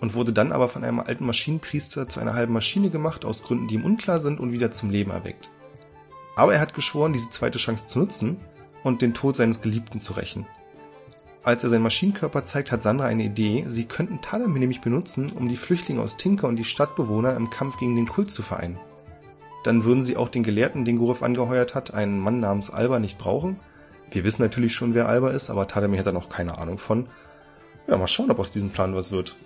und 0.00 0.14
wurde 0.14 0.32
dann 0.32 0.52
aber 0.52 0.68
von 0.68 0.84
einem 0.84 1.00
alten 1.00 1.26
Maschinenpriester 1.26 2.08
zu 2.08 2.20
einer 2.20 2.34
halben 2.34 2.52
Maschine 2.52 2.90
gemacht, 2.90 3.24
aus 3.24 3.42
Gründen, 3.42 3.68
die 3.68 3.74
ihm 3.74 3.84
unklar 3.84 4.20
sind, 4.20 4.40
und 4.40 4.52
wieder 4.52 4.70
zum 4.70 4.90
Leben 4.90 5.10
erweckt. 5.10 5.50
Aber 6.36 6.54
er 6.54 6.60
hat 6.60 6.74
geschworen, 6.74 7.12
diese 7.12 7.30
zweite 7.30 7.58
Chance 7.58 7.86
zu 7.86 7.98
nutzen 7.98 8.36
und 8.84 9.02
den 9.02 9.14
Tod 9.14 9.36
seines 9.36 9.62
Geliebten 9.62 10.00
zu 10.00 10.12
rächen. 10.12 10.46
Als 11.42 11.62
er 11.62 11.70
seinen 11.70 11.82
Maschinenkörper 11.82 12.44
zeigt, 12.44 12.72
hat 12.72 12.82
Sandra 12.82 13.06
eine 13.06 13.22
Idee. 13.22 13.64
Sie 13.68 13.84
könnten 13.84 14.20
Talamir 14.20 14.58
nämlich 14.58 14.80
benutzen, 14.80 15.30
um 15.30 15.48
die 15.48 15.56
Flüchtlinge 15.56 16.02
aus 16.02 16.16
Tinker 16.16 16.48
und 16.48 16.56
die 16.56 16.64
Stadtbewohner 16.64 17.36
im 17.36 17.50
Kampf 17.50 17.78
gegen 17.78 17.94
den 17.94 18.08
Kult 18.08 18.32
zu 18.32 18.42
vereinen. 18.42 18.78
Dann 19.62 19.84
würden 19.84 20.02
sie 20.02 20.16
auch 20.16 20.28
den 20.28 20.42
Gelehrten, 20.42 20.84
den 20.84 20.98
Gurov 20.98 21.22
angeheuert 21.22 21.74
hat, 21.74 21.94
einen 21.94 22.18
Mann 22.18 22.40
namens 22.40 22.70
Alba 22.70 22.98
nicht 22.98 23.16
brauchen. 23.16 23.60
Wir 24.10 24.24
wissen 24.24 24.42
natürlich 24.42 24.74
schon, 24.74 24.94
wer 24.94 25.08
Alba 25.08 25.30
ist, 25.30 25.48
aber 25.48 25.66
Tadamir 25.66 26.00
hat 26.00 26.06
da 26.06 26.12
noch 26.12 26.28
keine 26.28 26.58
Ahnung 26.58 26.78
von. 26.78 27.08
Ja, 27.86 27.96
mal 27.96 28.08
schauen, 28.08 28.30
ob 28.30 28.40
aus 28.40 28.52
diesem 28.52 28.70
Plan 28.70 28.94
was 28.94 29.12
wird. 29.12 29.36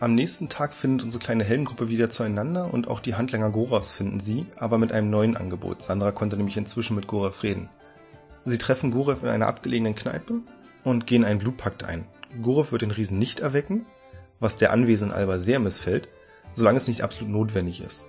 Am 0.00 0.14
nächsten 0.14 0.48
Tag 0.48 0.74
findet 0.74 1.04
unsere 1.04 1.22
kleine 1.22 1.44
Heldengruppe 1.44 1.88
wieder 1.88 2.08
zueinander 2.08 2.72
und 2.72 2.88
auch 2.88 3.00
die 3.00 3.16
Handlanger 3.16 3.50
Goravs 3.50 3.90
finden 3.90 4.20
sie, 4.20 4.46
aber 4.56 4.78
mit 4.78 4.92
einem 4.92 5.10
neuen 5.10 5.36
Angebot. 5.36 5.82
Sandra 5.82 6.12
konnte 6.12 6.36
nämlich 6.36 6.56
inzwischen 6.56 6.94
mit 6.94 7.06
Gorav 7.06 7.42
reden. 7.42 7.68
Sie 8.44 8.58
treffen 8.58 8.90
Gorav 8.90 9.22
in 9.22 9.28
einer 9.28 9.48
abgelegenen 9.48 9.94
Kneipe 9.94 10.40
und 10.84 11.06
gehen 11.06 11.24
einen 11.24 11.40
Blutpakt 11.40 11.84
ein. 11.84 12.06
Gorav 12.42 12.70
wird 12.70 12.82
den 12.82 12.92
Riesen 12.92 13.18
nicht 13.18 13.40
erwecken, 13.40 13.86
was 14.38 14.56
der 14.56 14.72
anwesenden 14.72 15.16
Alba 15.16 15.38
sehr 15.38 15.58
missfällt, 15.58 16.08
solange 16.52 16.76
es 16.76 16.86
nicht 16.86 17.02
absolut 17.02 17.32
notwendig 17.32 17.80
ist 17.80 18.06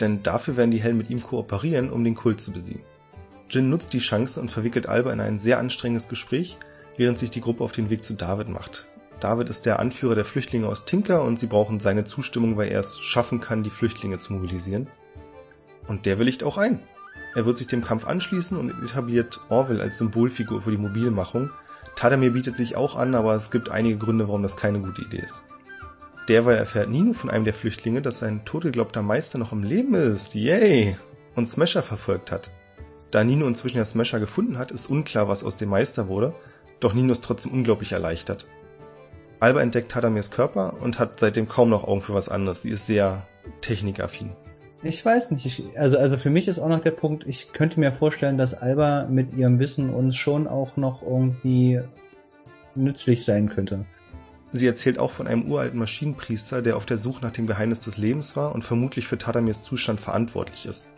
denn 0.00 0.22
dafür 0.22 0.56
werden 0.56 0.70
die 0.70 0.82
Helden 0.82 0.98
mit 0.98 1.10
ihm 1.10 1.22
kooperieren, 1.22 1.90
um 1.90 2.04
den 2.04 2.14
Kult 2.14 2.40
zu 2.40 2.52
besiegen. 2.52 2.82
Jin 3.48 3.68
nutzt 3.68 3.92
die 3.92 3.98
Chance 3.98 4.40
und 4.40 4.50
verwickelt 4.50 4.88
Alba 4.88 5.12
in 5.12 5.20
ein 5.20 5.38
sehr 5.38 5.58
anstrengendes 5.58 6.08
Gespräch, 6.08 6.56
während 6.96 7.18
sich 7.18 7.30
die 7.30 7.40
Gruppe 7.40 7.62
auf 7.62 7.72
den 7.72 7.90
Weg 7.90 8.02
zu 8.02 8.14
David 8.14 8.48
macht. 8.48 8.86
David 9.24 9.48
ist 9.48 9.64
der 9.64 9.78
Anführer 9.78 10.14
der 10.14 10.26
Flüchtlinge 10.26 10.68
aus 10.68 10.84
Tinker 10.84 11.22
und 11.22 11.38
sie 11.38 11.46
brauchen 11.46 11.80
seine 11.80 12.04
Zustimmung, 12.04 12.58
weil 12.58 12.70
er 12.70 12.80
es 12.80 13.00
schaffen 13.00 13.40
kann, 13.40 13.62
die 13.62 13.70
Flüchtlinge 13.70 14.18
zu 14.18 14.34
mobilisieren. 14.34 14.86
Und 15.86 16.04
der 16.04 16.18
willigt 16.18 16.44
auch 16.44 16.58
ein. 16.58 16.82
Er 17.34 17.46
wird 17.46 17.56
sich 17.56 17.66
dem 17.66 17.82
Kampf 17.82 18.06
anschließen 18.06 18.58
und 18.58 18.84
etabliert 18.84 19.40
Orville 19.48 19.82
als 19.82 19.96
Symbolfigur 19.96 20.60
für 20.60 20.72
die 20.72 20.76
Mobilmachung. 20.76 21.48
Tadamir 21.96 22.32
bietet 22.32 22.54
sich 22.54 22.76
auch 22.76 22.96
an, 22.96 23.14
aber 23.14 23.34
es 23.34 23.50
gibt 23.50 23.70
einige 23.70 23.96
Gründe, 23.96 24.28
warum 24.28 24.42
das 24.42 24.58
keine 24.58 24.80
gute 24.80 25.00
Idee 25.00 25.22
ist. 25.24 25.44
Derweil 26.28 26.58
erfährt 26.58 26.90
Nino 26.90 27.14
von 27.14 27.30
einem 27.30 27.46
der 27.46 27.54
Flüchtlinge, 27.54 28.02
dass 28.02 28.18
sein 28.18 28.44
totgeglaubter 28.44 29.00
Meister 29.00 29.38
noch 29.38 29.52
im 29.52 29.62
Leben 29.62 29.94
ist. 29.94 30.34
Yay! 30.34 30.98
Und 31.34 31.48
Smasher 31.48 31.82
verfolgt 31.82 32.30
hat. 32.30 32.50
Da 33.10 33.24
Nino 33.24 33.46
inzwischen 33.46 33.78
ja 33.78 33.86
Smasher 33.86 34.20
gefunden 34.20 34.58
hat, 34.58 34.70
ist 34.70 34.90
unklar, 34.90 35.28
was 35.28 35.44
aus 35.44 35.56
dem 35.56 35.70
Meister 35.70 36.08
wurde, 36.08 36.34
doch 36.78 36.92
Nino 36.92 37.10
ist 37.10 37.24
trotzdem 37.24 37.52
unglaublich 37.52 37.92
erleichtert. 37.92 38.46
Alba 39.40 39.60
entdeckt 39.60 39.92
Tadamirs 39.92 40.30
Körper 40.30 40.76
und 40.80 40.98
hat 40.98 41.20
seitdem 41.20 41.48
kaum 41.48 41.70
noch 41.70 41.84
Augen 41.84 42.00
für 42.00 42.14
was 42.14 42.28
anderes. 42.28 42.62
Sie 42.62 42.70
ist 42.70 42.86
sehr 42.86 43.26
technikaffin. 43.60 44.30
Ich 44.82 45.04
weiß 45.04 45.30
nicht. 45.30 45.46
Ich, 45.46 45.64
also, 45.78 45.98
also 45.98 46.18
für 46.18 46.30
mich 46.30 46.46
ist 46.46 46.58
auch 46.58 46.68
noch 46.68 46.80
der 46.80 46.90
Punkt, 46.90 47.26
ich 47.26 47.52
könnte 47.52 47.80
mir 47.80 47.92
vorstellen, 47.92 48.36
dass 48.36 48.54
Alba 48.54 49.06
mit 49.08 49.34
ihrem 49.34 49.58
Wissen 49.58 49.90
uns 49.90 50.16
schon 50.16 50.46
auch 50.46 50.76
noch 50.76 51.02
irgendwie 51.02 51.80
nützlich 52.74 53.24
sein 53.24 53.48
könnte. 53.48 53.86
Sie 54.52 54.66
erzählt 54.66 54.98
auch 54.98 55.10
von 55.10 55.26
einem 55.26 55.50
uralten 55.50 55.78
Maschinenpriester, 55.78 56.62
der 56.62 56.76
auf 56.76 56.86
der 56.86 56.98
Suche 56.98 57.24
nach 57.24 57.32
dem 57.32 57.46
Geheimnis 57.46 57.80
des 57.80 57.98
Lebens 57.98 58.36
war 58.36 58.54
und 58.54 58.62
vermutlich 58.62 59.06
für 59.06 59.18
Tadamirs 59.18 59.62
Zustand 59.62 60.00
verantwortlich 60.00 60.66
ist. 60.66 60.88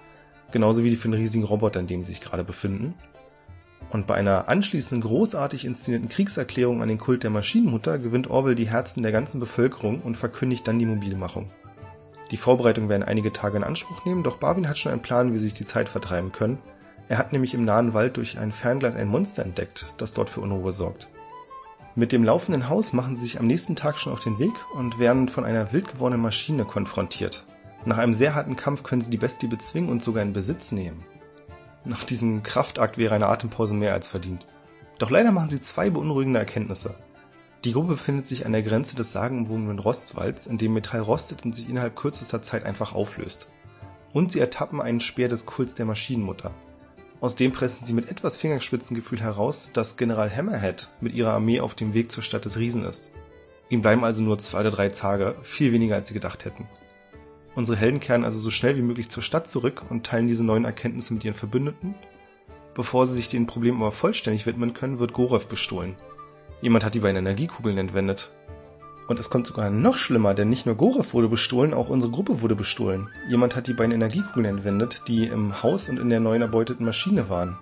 Genauso 0.53 0.85
wie 0.85 0.95
für 0.95 1.09
den 1.09 1.15
riesigen 1.15 1.45
Roboter, 1.45 1.81
in 1.81 1.87
dem 1.87 2.05
sie 2.05 2.13
sich 2.13 2.21
gerade 2.21 2.45
befinden. 2.45 2.95
Und 3.91 4.07
bei 4.07 4.15
einer 4.15 4.49
anschließenden 4.49 5.09
großartig 5.09 5.65
inszenierten 5.65 6.09
Kriegserklärung 6.09 6.83
an 6.83 6.89
den 6.89 6.99
Kult 6.99 7.23
der 7.23 7.31
Maschinenmutter 7.31 7.99
gewinnt 7.99 8.29
Orwell 8.29 8.55
die 8.55 8.69
Herzen 8.69 9.03
der 9.03 9.13
ganzen 9.13 9.41
Bevölkerung 9.41 10.03
und 10.03 10.17
verkündigt 10.17 10.67
dann 10.67 10.79
die 10.79 10.87
Mobilmachung. 10.87 11.51
Die 12.31 12.37
Vorbereitungen 12.37 12.89
werden 12.89 13.05
einige 13.05 13.33
Tage 13.33 13.57
in 13.57 13.65
Anspruch 13.65 14.05
nehmen, 14.05 14.25
doch 14.25 14.39
Barwin 14.39 14.69
hat 14.69 14.79
schon 14.79 14.91
einen 14.91 15.03
Plan, 15.03 15.33
wie 15.33 15.37
sie 15.37 15.45
sich 15.45 15.55
die 15.55 15.65
Zeit 15.65 15.89
vertreiben 15.89 16.33
können. 16.33 16.59
Er 17.09 17.19
hat 17.19 17.33
nämlich 17.33 17.55
im 17.55 17.65
nahen 17.65 17.95
Wald 17.95 18.17
durch 18.17 18.39
ein 18.39 18.51
Fernglas 18.51 18.97
ein 18.97 19.07
Monster 19.07 19.45
entdeckt, 19.45 19.95
das 19.99 20.13
dort 20.13 20.29
für 20.29 20.41
Unruhe 20.41 20.73
sorgt. 20.73 21.09
Mit 21.95 22.11
dem 22.11 22.25
laufenden 22.25 22.69
Haus 22.69 22.93
machen 22.93 23.15
sie 23.15 23.23
sich 23.23 23.39
am 23.39 23.47
nächsten 23.47 23.77
Tag 23.77 23.99
schon 23.99 24.13
auf 24.13 24.21
den 24.21 24.39
Weg 24.41 24.53
und 24.75 24.99
werden 24.99 25.29
von 25.29 25.45
einer 25.45 25.73
wild 25.73 25.89
gewordenen 25.93 26.23
Maschine 26.23 26.65
konfrontiert. 26.65 27.47
Nach 27.85 27.99
einem 27.99 28.13
sehr 28.13 28.35
harten 28.35 28.57
Kampf 28.57 28.83
können 28.83 29.01
sie 29.01 29.11
die 29.11 29.17
Bestie 29.17 29.47
bezwingen 29.47 29.89
und 29.89 30.03
sogar 30.03 30.23
in 30.25 30.33
Besitz 30.33 30.73
nehmen. 30.73 31.05
Nach 31.87 32.03
diesem 32.03 32.43
Kraftakt 32.43 32.99
wäre 32.99 33.15
eine 33.15 33.29
Atempause 33.29 33.73
mehr 33.75 33.93
als 33.93 34.09
verdient. 34.09 34.45
Doch 34.99 35.09
leider 35.09 35.31
machen 35.31 35.49
sie 35.49 35.61
zwei 35.61 35.89
beunruhigende 35.89 36.41
Erkenntnisse. 36.41 36.97
Die 37.65 37.73
Gruppe 37.73 37.91
befindet 37.91 38.27
sich 38.27 38.45
an 38.45 38.51
der 38.51 38.63
Grenze 38.63 38.97
des 38.97 39.13
sagenumwogenen 39.13 39.79
Rostwalds, 39.79 40.49
in 40.49 40.59
dem 40.59 40.75
Metall 40.75 41.01
rostet 41.01 41.45
und 41.45 41.55
sich 41.55 41.69
innerhalb 41.71 41.95
kürzester 41.95 42.43
Zeit 42.43 42.65
einfach 42.65 42.93
auflöst. 42.93 43.49
Und 44.13 44.33
sie 44.33 44.41
ertappen 44.41 44.81
einen 44.81 44.99
Speer 44.99 45.29
des 45.29 45.47
Kults 45.47 45.77
der 45.77 45.87
Maschinenmutter. 45.87 46.53
Aus 47.21 47.37
dem 47.37 47.53
pressen 47.53 47.87
sie 47.87 47.93
mit 47.93 48.11
etwas 48.11 48.37
Fingerspitzengefühl 48.37 49.21
heraus, 49.21 49.71
dass 49.73 49.97
General 49.97 50.35
Hammerhead 50.35 50.91
mit 51.01 51.15
ihrer 51.15 51.35
Armee 51.35 51.61
auf 51.61 51.77
dem 51.77 51.95
Weg 51.95 52.11
zur 52.11 52.25
Stadt 52.25 52.45
des 52.45 52.59
Riesen 52.59 52.85
ist. 52.85 53.13
Ihm 53.69 53.81
bleiben 53.81 54.03
also 54.03 54.25
nur 54.25 54.39
zwei 54.39 54.61
oder 54.61 54.71
drei 54.73 54.89
Tage, 54.89 55.37
viel 55.43 55.73
weniger 55.73 55.95
als 55.95 56.09
sie 56.09 56.15
gedacht 56.15 56.45
hätten. 56.45 56.69
Unsere 57.57 57.79
Helden 57.79 58.01
kehren 58.01 58.25
also 58.25 58.39
so 58.39 58.51
schnell 58.51 58.77
wie 58.77 58.83
möglich 58.83 59.09
zur 59.09 59.23
Stadt 59.23 59.49
zurück 59.49 59.83
und 59.89 60.05
teilen 60.05 60.27
diese 60.27 60.45
neuen 60.45 60.67
Erkenntnisse 60.67 61.15
mit 61.15 61.25
ihren 61.25 61.35
Verbündeten. 61.35 61.95
Bevor 62.75 63.07
sie 63.07 63.15
sich 63.15 63.31
den 63.31 63.47
Problemen 63.47 63.81
aber 63.81 63.93
vollständig 63.93 64.45
widmen 64.45 64.75
können, 64.75 64.99
wird 64.99 65.15
Gorev 65.15 65.49
bestohlen. 65.49 65.97
Jemand 66.61 66.85
hat 66.85 66.95
die 66.95 67.01
beiden 67.01 67.17
Energiekugeln 67.17 67.79
entwendet. 67.79 68.31
Und 69.09 69.19
es 69.19 69.31
kommt 69.31 69.47
sogar 69.47 69.71
noch 69.71 69.97
schlimmer, 69.97 70.35
denn 70.35 70.51
nicht 70.51 70.67
nur 70.67 70.75
Gorev 70.75 71.15
wurde 71.15 71.31
bestohlen, 71.31 71.73
auch 71.73 71.89
unsere 71.89 72.13
Gruppe 72.13 72.43
wurde 72.43 72.57
bestohlen. 72.57 73.09
Jemand 73.31 73.57
hat 73.57 73.69
die 73.69 73.73
beiden 73.73 73.95
Energiekugeln 73.95 74.45
entwendet, 74.45 75.05
die 75.09 75.25
im 75.25 75.63
Haus 75.63 75.89
und 75.89 75.99
in 75.99 76.11
der 76.11 76.21
neuen 76.21 76.43
erbeuteten 76.43 76.85
Maschine 76.85 77.31
waren. 77.31 77.57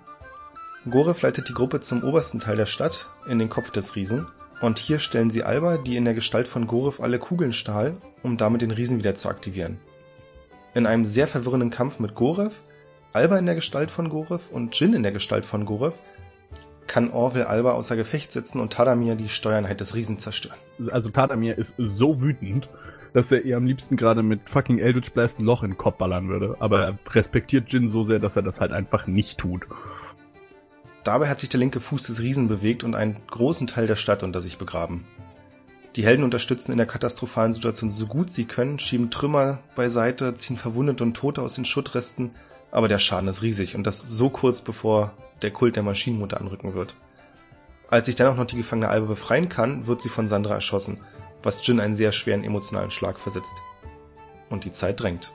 Gorev 0.89 1.21
leitet 1.21 1.47
die 1.47 1.53
Gruppe 1.53 1.79
zum 1.79 2.03
obersten 2.03 2.39
Teil 2.39 2.57
der 2.57 2.65
Stadt, 2.65 3.07
in 3.29 3.39
den 3.39 3.49
Kopf 3.49 3.71
des 3.71 3.95
Riesen, 3.95 4.27
und 4.59 4.77
hier 4.77 4.99
stellen 4.99 5.29
sie 5.29 5.43
Alba, 5.43 5.77
die 5.77 5.95
in 5.95 6.03
der 6.03 6.13
Gestalt 6.13 6.49
von 6.49 6.67
Gorev 6.67 7.01
alle 7.01 7.19
Kugeln 7.19 7.53
stahl, 7.53 7.93
um 8.25 8.37
damit 8.37 8.61
den 8.61 8.71
Riesen 8.71 8.99
wieder 8.99 9.15
zu 9.15 9.29
aktivieren. 9.29 9.77
In 10.73 10.85
einem 10.85 11.05
sehr 11.05 11.27
verwirrenden 11.27 11.69
Kampf 11.69 11.99
mit 11.99 12.15
Gorev, 12.15 12.61
Alba 13.13 13.37
in 13.37 13.45
der 13.45 13.55
Gestalt 13.55 13.91
von 13.91 14.09
Gorev 14.09 14.49
und 14.51 14.77
Jin 14.77 14.93
in 14.93 15.03
der 15.03 15.13
Gestalt 15.13 15.45
von 15.45 15.63
Gorev 15.63 15.93
kann 16.87 17.11
Orwell 17.11 17.43
Alba 17.43 17.71
außer 17.71 17.95
Gefecht 17.95 18.31
setzen 18.31 18.59
und 18.59 18.73
Tadamir 18.73 19.15
die 19.15 19.29
Steuernheit 19.29 19.79
des 19.79 19.95
Riesen 19.95 20.19
zerstören. 20.19 20.57
Also 20.91 21.09
Tadamir 21.09 21.57
ist 21.57 21.75
so 21.77 22.21
wütend, 22.21 22.69
dass 23.13 23.31
er 23.31 23.45
ihr 23.45 23.57
am 23.57 23.65
liebsten 23.65 23.95
gerade 23.95 24.23
mit 24.23 24.49
fucking 24.49 24.79
Eldritch 24.79 25.11
Blast 25.11 25.39
ein 25.39 25.45
Loch 25.45 25.63
in 25.63 25.71
den 25.71 25.77
Kopf 25.77 25.97
ballern 25.97 26.27
würde. 26.27 26.57
Aber 26.59 26.83
er 26.83 26.99
respektiert 27.09 27.71
Jin 27.71 27.87
so 27.87 28.03
sehr, 28.03 28.19
dass 28.19 28.35
er 28.35 28.43
das 28.43 28.59
halt 28.59 28.71
einfach 28.71 29.07
nicht 29.07 29.37
tut. 29.37 29.67
Dabei 31.03 31.29
hat 31.29 31.39
sich 31.39 31.49
der 31.49 31.59
linke 31.59 31.79
Fuß 31.79 32.03
des 32.03 32.21
Riesen 32.21 32.47
bewegt 32.47 32.83
und 32.83 32.95
einen 32.95 33.17
großen 33.27 33.67
Teil 33.67 33.87
der 33.87 33.95
Stadt 33.95 34.23
unter 34.23 34.41
sich 34.41 34.57
begraben. 34.57 35.05
Die 35.95 36.03
Helden 36.03 36.23
unterstützen 36.23 36.73
in 36.73 36.77
der 36.77 36.87
katastrophalen 36.87 37.53
Situation 37.53 37.89
so 37.89 38.05
gut 38.05 38.29
sie 38.29 38.43
können, 38.43 38.79
schieben 38.79 39.11
Trümmer 39.11 39.59
beiseite, 39.75 40.33
ziehen 40.33 40.57
Verwundete 40.57 41.05
und 41.05 41.15
Tote 41.15 41.41
aus 41.41 41.55
den 41.55 41.63
Schuttresten, 41.63 42.31
aber 42.69 42.89
der 42.89 42.99
Schaden 42.99 43.29
ist 43.29 43.41
riesig 43.41 43.77
und 43.77 43.87
das 43.87 44.01
so 44.01 44.29
kurz 44.29 44.61
bevor 44.61 45.13
der 45.41 45.51
Kult 45.51 45.77
der 45.77 45.83
Maschinenmutter 45.83 46.41
anrücken 46.41 46.73
wird. 46.73 46.97
Als 47.89 48.07
sich 48.07 48.15
dann 48.15 48.27
auch 48.27 48.35
noch 48.35 48.45
die 48.45 48.57
gefangene 48.57 48.89
Alba 48.89 49.07
befreien 49.07 49.47
kann, 49.47 49.87
wird 49.87 50.01
sie 50.01 50.09
von 50.09 50.27
Sandra 50.27 50.55
erschossen, 50.55 50.97
was 51.43 51.65
Jin 51.65 51.79
einen 51.79 51.95
sehr 51.95 52.11
schweren 52.11 52.43
emotionalen 52.43 52.91
Schlag 52.91 53.17
versetzt. 53.17 53.55
Und 54.49 54.65
die 54.65 54.71
Zeit 54.73 54.99
drängt. 54.99 55.31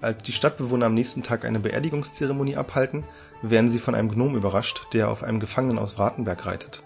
Als 0.00 0.24
die 0.24 0.32
Stadtbewohner 0.32 0.86
am 0.86 0.94
nächsten 0.94 1.22
Tag 1.22 1.44
eine 1.44 1.60
Beerdigungszeremonie 1.60 2.56
abhalten, 2.56 3.04
werden 3.42 3.68
sie 3.68 3.78
von 3.78 3.94
einem 3.94 4.10
Gnom 4.10 4.34
überrascht, 4.34 4.88
der 4.92 5.08
auf 5.08 5.22
einem 5.22 5.38
Gefangenen 5.38 5.78
aus 5.78 5.98
Wartenberg 5.98 6.46
reitet. 6.46 6.82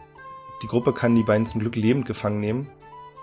Die 0.63 0.69
Gruppe 0.69 0.93
kann 0.93 1.15
die 1.15 1.25
beiden 1.25 1.47
zum 1.47 1.61
Glück 1.61 1.77
lebend 1.77 2.07
gefangen 2.07 2.41
nehmen 2.41 2.71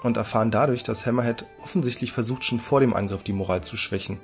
und 0.04 0.18
erfahren 0.18 0.52
dadurch, 0.52 0.84
dass 0.84 1.06
Hammerhead 1.06 1.46
offensichtlich 1.62 2.12
versucht, 2.12 2.44
schon 2.44 2.60
vor 2.60 2.82
dem 2.82 2.94
Angriff 2.94 3.24
die 3.24 3.34
Moral 3.34 3.64
zu 3.64 3.78
schwächen. 3.78 4.20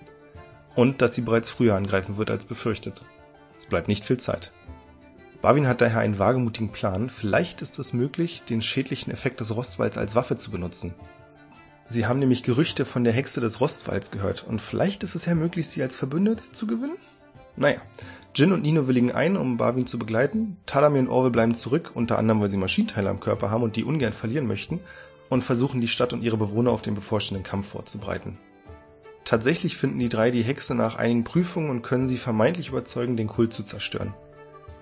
Und 0.76 1.02
dass 1.02 1.16
sie 1.16 1.22
bereits 1.22 1.50
früher 1.50 1.76
angreifen 1.76 2.18
wird 2.18 2.30
als 2.30 2.46
befürchtet. 2.46 3.06
Es 3.58 3.68
bleibt 3.68 3.88
nicht 3.88 4.04
viel 4.04 4.18
Zeit. 4.18 4.52
Barwin 5.42 5.68
hat 5.68 5.80
daher 5.80 6.00
einen 6.00 6.20
wagemutigen 6.20 6.72
Plan. 6.72 7.10
Vielleicht 7.10 7.62
ist 7.62 7.80
es 7.80 7.94
möglich, 7.94 8.44
den 8.50 8.62
schädlichen 8.62 9.12
Effekt 9.12 9.40
des 9.40 9.56
Rostwalds 9.56 9.98
als 9.98 10.16
Waffe 10.16 10.36
zu 10.36 10.52
benutzen. 10.52 10.94
Sie 11.88 12.08
haben 12.08 12.20
nämlich 12.20 12.44
Gerüchte 12.44 12.84
von 12.84 13.04
der 13.04 13.14
Hexe 13.14 13.42
des 13.42 13.62
Rostwalds 13.62 14.12
gehört 14.12 14.44
und 14.44 14.60
vielleicht 14.60 15.04
ist 15.04 15.16
es 15.16 15.26
ja 15.26 15.36
möglich, 15.36 15.70
sie 15.70 15.84
als 15.84 15.96
Verbündete 15.96 16.52
zu 16.52 16.66
gewinnen? 16.66 16.98
Naja, 17.58 17.80
Jin 18.36 18.52
und 18.52 18.64
Nino 18.64 18.88
willigen 18.88 19.12
ein, 19.12 19.38
um 19.38 19.58
Barwin 19.58 19.88
zu 19.88 19.98
begleiten. 19.98 20.58
Talamir 20.66 21.02
und 21.02 21.08
Orwell 21.08 21.32
bleiben 21.32 21.56
zurück, 21.56 21.92
unter 21.94 22.18
anderem, 22.18 22.42
weil 22.42 22.50
sie 22.50 22.58
Maschinenteile 22.58 23.10
am 23.10 23.22
Körper 23.22 23.50
haben 23.50 23.64
und 23.64 23.78
die 23.78 23.86
ungern 23.86 24.12
verlieren 24.12 24.48
möchten 24.48 24.82
und 25.30 25.44
versuchen, 25.44 25.80
die 25.80 25.88
Stadt 25.88 26.12
und 26.12 26.22
ihre 26.22 26.38
Bewohner 26.38 26.72
auf 26.72 26.82
den 26.82 26.96
bevorstehenden 26.96 27.44
Kampf 27.44 27.70
vorzubereiten. 27.70 28.38
Tatsächlich 29.24 29.78
finden 29.78 30.00
die 30.00 30.10
drei 30.10 30.32
die 30.32 30.44
Hexe 30.44 30.76
nach 30.76 30.98
einigen 30.98 31.24
Prüfungen 31.24 31.70
und 31.70 31.82
können 31.82 32.08
sie 32.08 32.18
vermeintlich 32.18 32.70
überzeugen, 32.70 33.18
den 33.18 33.28
Kult 33.28 33.54
zu 33.54 33.64
zerstören. 33.64 34.14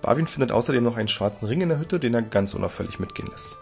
Barwin 0.01 0.27
findet 0.27 0.51
außerdem 0.51 0.83
noch 0.83 0.97
einen 0.97 1.07
schwarzen 1.07 1.47
Ring 1.47 1.61
in 1.61 1.69
der 1.69 1.79
Hütte, 1.79 1.99
den 1.99 2.13
er 2.13 2.23
ganz 2.23 2.53
unauffällig 2.53 2.99
mitgehen 2.99 3.29
lässt. 3.31 3.57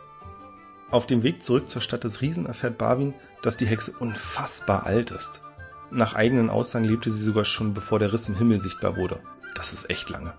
Auf 0.90 1.06
dem 1.06 1.22
Weg 1.22 1.44
zurück 1.44 1.70
zur 1.70 1.82
Stadt 1.82 2.04
des 2.04 2.22
Riesen 2.22 2.48
erfährt 2.48 2.78
Barwin, 2.78 3.14
dass 3.44 3.58
die 3.58 3.68
Hexe 3.68 3.94
unfassbar 4.00 4.86
alt 4.86 5.12
ist. 5.12 5.44
Nach 5.92 6.16
eigenen 6.16 6.50
Aussagen 6.50 6.86
lebte 6.86 7.12
sie 7.12 7.24
sogar 7.24 7.44
schon 7.44 7.74
bevor 7.74 8.00
der 8.00 8.14
Riss 8.14 8.30
im 8.30 8.38
Himmel 8.38 8.60
sichtbar 8.60 8.96
wurde. 8.96 9.20
Das 9.56 9.74
ist 9.74 9.90
echt 9.90 10.10
lange. 10.10 10.34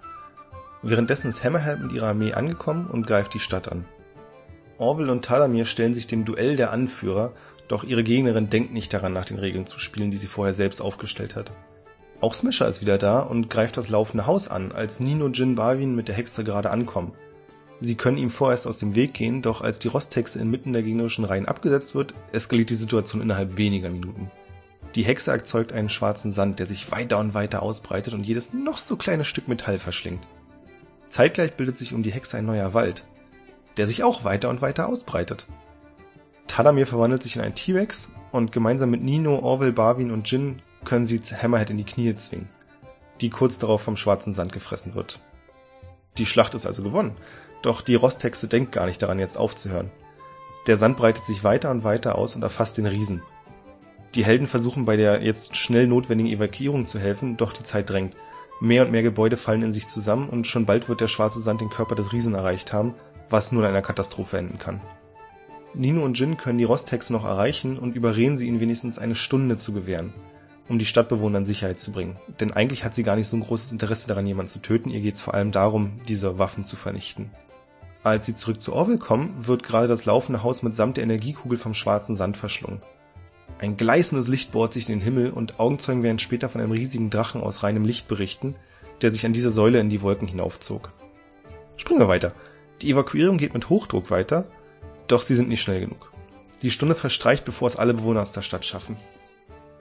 Währenddessen 0.83 1.29
ist 1.29 1.45
Hammerhead 1.45 1.81
mit 1.81 1.93
ihrer 1.93 2.09
Armee 2.09 2.33
angekommen 2.33 2.87
und 2.87 3.07
greift 3.07 3.35
die 3.35 3.39
Stadt 3.39 3.71
an. 3.71 3.85
Orville 4.79 5.13
und 5.13 5.25
Talamir 5.25 5.67
stellen 5.67 5.95
sich 5.95 6.07
dem 6.07 6.25
Duell 6.25 6.57
der 6.57 6.73
Anführer, 6.73 7.33
doch 7.69 7.85
ihre 7.85 8.03
Gegnerin 8.03 8.51
denkt 8.51 8.73
nicht 8.73 8.93
daran, 8.93 9.13
nach 9.13 9.27
den 9.27 9.39
Regeln 9.39 9.67
zu 9.67 9.79
spielen, 9.79 10.11
die 10.11 10.17
sie 10.17 10.27
vorher 10.27 10.55
selbst 10.55 10.81
aufgestellt 10.81 11.37
hat. 11.37 11.53
Auch 12.21 12.35
Smasher 12.35 12.69
ist 12.69 12.81
wieder 12.81 12.99
da 12.99 13.21
und 13.21 13.51
greift 13.51 13.77
das 13.77 13.89
laufende 13.89 14.27
Haus 14.27 14.49
an, 14.49 14.73
als 14.73 15.01
Nino 15.01 15.29
Jin 15.29 15.55
Barwin 15.55 15.95
mit 15.95 16.09
der 16.09 16.15
Hexe 16.15 16.45
gerade 16.45 16.71
ankommen. 16.71 17.13
Sie 17.79 17.97
können 17.97 18.19
ihm 18.19 18.31
vorerst 18.31 18.67
aus 18.67 18.79
dem 18.79 18.95
Weg 18.95 19.13
gehen, 19.13 19.43
doch 19.43 19.61
als 19.61 19.79
die 19.79 19.89
Rosthexe 19.89 20.39
inmitten 20.39 20.73
der 20.73 20.83
gegnerischen 20.83 21.25
Reihen 21.25 21.47
abgesetzt 21.47 21.95
wird, 21.95 22.15
eskaliert 22.33 22.71
die 22.71 22.75
Situation 22.75 23.21
innerhalb 23.21 23.57
weniger 23.57 23.91
Minuten. 23.91 24.31
Die 24.95 25.05
Hexe 25.05 25.31
erzeugt 25.31 25.73
einen 25.73 25.89
schwarzen 25.89 26.33
Sand, 26.33 26.59
der 26.59 26.67
sich 26.67 26.91
weiter 26.93 27.19
und 27.19 27.35
weiter 27.35 27.63
ausbreitet 27.63 28.13
und 28.13 28.27
jedes 28.27 28.53
noch 28.53 28.79
so 28.79 28.97
kleine 28.97 29.25
Stück 29.25 29.49
Metall 29.49 29.79
verschlingt. 29.79 30.27
Zeitgleich 31.09 31.55
bildet 31.55 31.79
sich 31.79 31.95
um 31.95 32.03
die 32.03 32.13
Hexe 32.13 32.37
ein 32.39 32.47
neuer 32.47 32.75
Wald, 32.75 33.05
der 33.77 33.87
sich 33.87 34.05
auch 34.05 34.25
weiter 34.25 34.51
und 34.51 34.61
weiter 34.61 34.89
ausbreitet. 34.89 35.47
Talamir 36.47 36.87
verwandelt 36.87 37.23
sich 37.23 37.37
in 37.37 37.43
einen 37.43 37.55
T-Rex 37.55 38.11
und 38.33 38.53
gemeinsam 38.53 38.91
mit 38.91 39.03
Nino, 39.03 39.39
Orwell, 39.39 39.73
Barwin 39.73 40.11
und 40.11 40.31
Jin 40.31 40.61
können 40.85 41.07
sie 41.07 41.19
Hammerhead 41.21 41.71
in 41.71 41.79
die 41.79 41.85
Knie 41.85 42.15
zwingen, 42.17 42.49
die 43.21 43.31
kurz 43.31 43.59
darauf 43.59 43.83
vom 43.83 43.97
schwarzen 43.97 44.35
Sand 44.35 44.53
gefressen 44.53 44.95
wird. 44.95 45.21
Die 46.19 46.27
Schlacht 46.27 46.55
ist 46.55 46.67
also 46.67 46.83
gewonnen, 46.83 47.17
doch 47.63 47.81
die 47.81 47.95
Rosthexe 47.95 48.49
denkt 48.49 48.73
gar 48.73 48.87
nicht 48.87 49.01
daran, 49.01 49.19
jetzt 49.19 49.39
aufzuhören. 49.39 49.91
Der 50.67 50.77
Sand 50.77 50.97
breitet 50.97 51.25
sich 51.25 51.45
weiter 51.45 51.71
und 51.71 51.85
weiter 51.85 52.17
aus 52.17 52.37
und 52.37 52.43
erfasst 52.43 52.77
den 52.79 52.87
Riesen. 52.87 53.23
Die 54.15 54.25
Helden 54.25 54.47
versuchen 54.47 54.85
bei 54.85 54.97
der 54.97 55.23
jetzt 55.23 55.57
schnell 55.57 55.87
notwendigen 55.87 56.31
Evakuierung 56.31 56.87
zu 56.87 56.99
helfen, 56.99 57.39
doch 57.39 57.53
die 57.53 57.63
Zeit 57.63 57.89
drängt. 57.89 58.15
Mehr 58.61 58.85
und 58.85 58.93
mehr 58.93 59.03
Gebäude 59.03 59.39
fallen 59.39 59.63
in 59.63 59.73
sich 59.73 59.89
zusammen 59.89 60.29
und 60.29 60.47
schon 60.47 60.67
bald 60.67 60.89
wird 60.89 61.01
der 61.01 61.09
schwarze 61.09 61.41
Sand 61.41 61.63
den 61.63 61.71
Körper 61.71 61.95
des 61.95 62.13
Riesen 62.13 62.35
erreicht 62.35 62.73
haben, 62.73 62.95
was 63.31 63.53
nur 63.53 63.63
in 63.63 63.69
einer 63.69 63.83
Katastrophe 63.83 64.37
enden 64.37 64.59
kann. 64.59 64.83
Nino 65.75 66.05
und 66.05 66.19
Jin 66.19 66.37
können 66.37 66.59
die 66.59 66.65
Rosthexe 66.65 67.13
noch 67.13 67.25
erreichen 67.25 67.79
und 67.79 67.97
überreden 67.97 68.37
sie 68.37 68.47
ihnen 68.47 68.61
wenigstens 68.61 68.99
eine 68.99 69.15
Stunde 69.15 69.57
zu 69.57 69.73
gewähren, 69.73 70.13
um 70.69 70.79
die 70.79 70.85
Stadtbewohner 70.85 71.39
in 71.39 71.45
Sicherheit 71.47 71.81
zu 71.81 71.93
bringen. 71.93 72.19
Denn 72.41 72.53
eigentlich 72.53 72.85
hat 72.85 72.93
sie 72.93 73.05
gar 73.05 73.17
nicht 73.17 73.29
so 73.29 73.39
ein 73.39 73.43
großes 73.43 73.73
Interesse 73.73 74.07
daran, 74.07 74.27
jemanden 74.27 74.53
zu 74.53 74.61
töten, 74.61 74.91
ihr 74.91 75.01
geht 75.01 75.15
es 75.15 75.23
vor 75.23 75.33
allem 75.33 75.51
darum, 75.51 76.01
diese 76.07 76.39
Waffen 76.39 76.65
zu 76.65 76.77
vernichten. 76.77 77.31
Als 78.05 78.27
sie 78.27 78.35
zurück 78.35 78.61
zu 78.61 78.75
Orville 78.75 78.99
kommen, 78.99 79.35
wird 79.39 79.63
gerade 79.63 79.89
das 79.89 80.05
laufende 80.05 80.43
Haus 80.43 80.63
mitsamt 80.63 80.99
der 80.99 81.05
Energiekugel 81.05 81.57
vom 81.57 81.73
schwarzen 81.73 82.15
Sand 82.15 82.37
verschlungen. 82.37 82.81
Ein 83.63 83.79
gleißendes 83.79 84.29
Licht 84.29 84.53
bohrt 84.53 84.75
sich 84.75 84.91
in 84.91 84.99
den 84.99 85.05
Himmel 85.05 85.31
und 85.31 85.59
Augenzeugen 85.59 86.03
werden 86.03 86.19
später 86.19 86.51
von 86.51 86.61
einem 86.61 86.73
riesigen 86.73 87.09
Drachen 87.09 87.41
aus 87.41 87.63
reinem 87.63 87.87
Licht 87.87 88.09
berichten, 88.09 88.57
der 89.01 89.11
sich 89.11 89.25
an 89.25 89.33
dieser 89.33 89.51
Säule 89.51 89.81
in 89.81 89.89
die 89.89 90.03
Wolken 90.03 90.29
hinaufzog. 90.29 90.93
Springen 91.77 92.01
wir 92.01 92.09
weiter. 92.09 92.35
Die 92.83 92.91
Evakuierung 92.91 93.39
geht 93.39 93.55
mit 93.55 93.71
Hochdruck 93.71 94.11
weiter 94.11 94.47
doch 95.13 95.21
sie 95.21 95.35
sind 95.35 95.51
nicht 95.51 95.61
schnell 95.61 95.81
genug. 95.81 96.11
Die 96.63 96.71
Stunde 96.71 96.95
verstreicht, 96.95 97.45
bevor 97.45 97.69
es 97.69 97.77
alle 97.77 97.93
Bewohner 97.93 98.23
aus 98.23 98.33
der 98.33 98.41
Stadt 98.41 98.65
schaffen. 98.65 98.97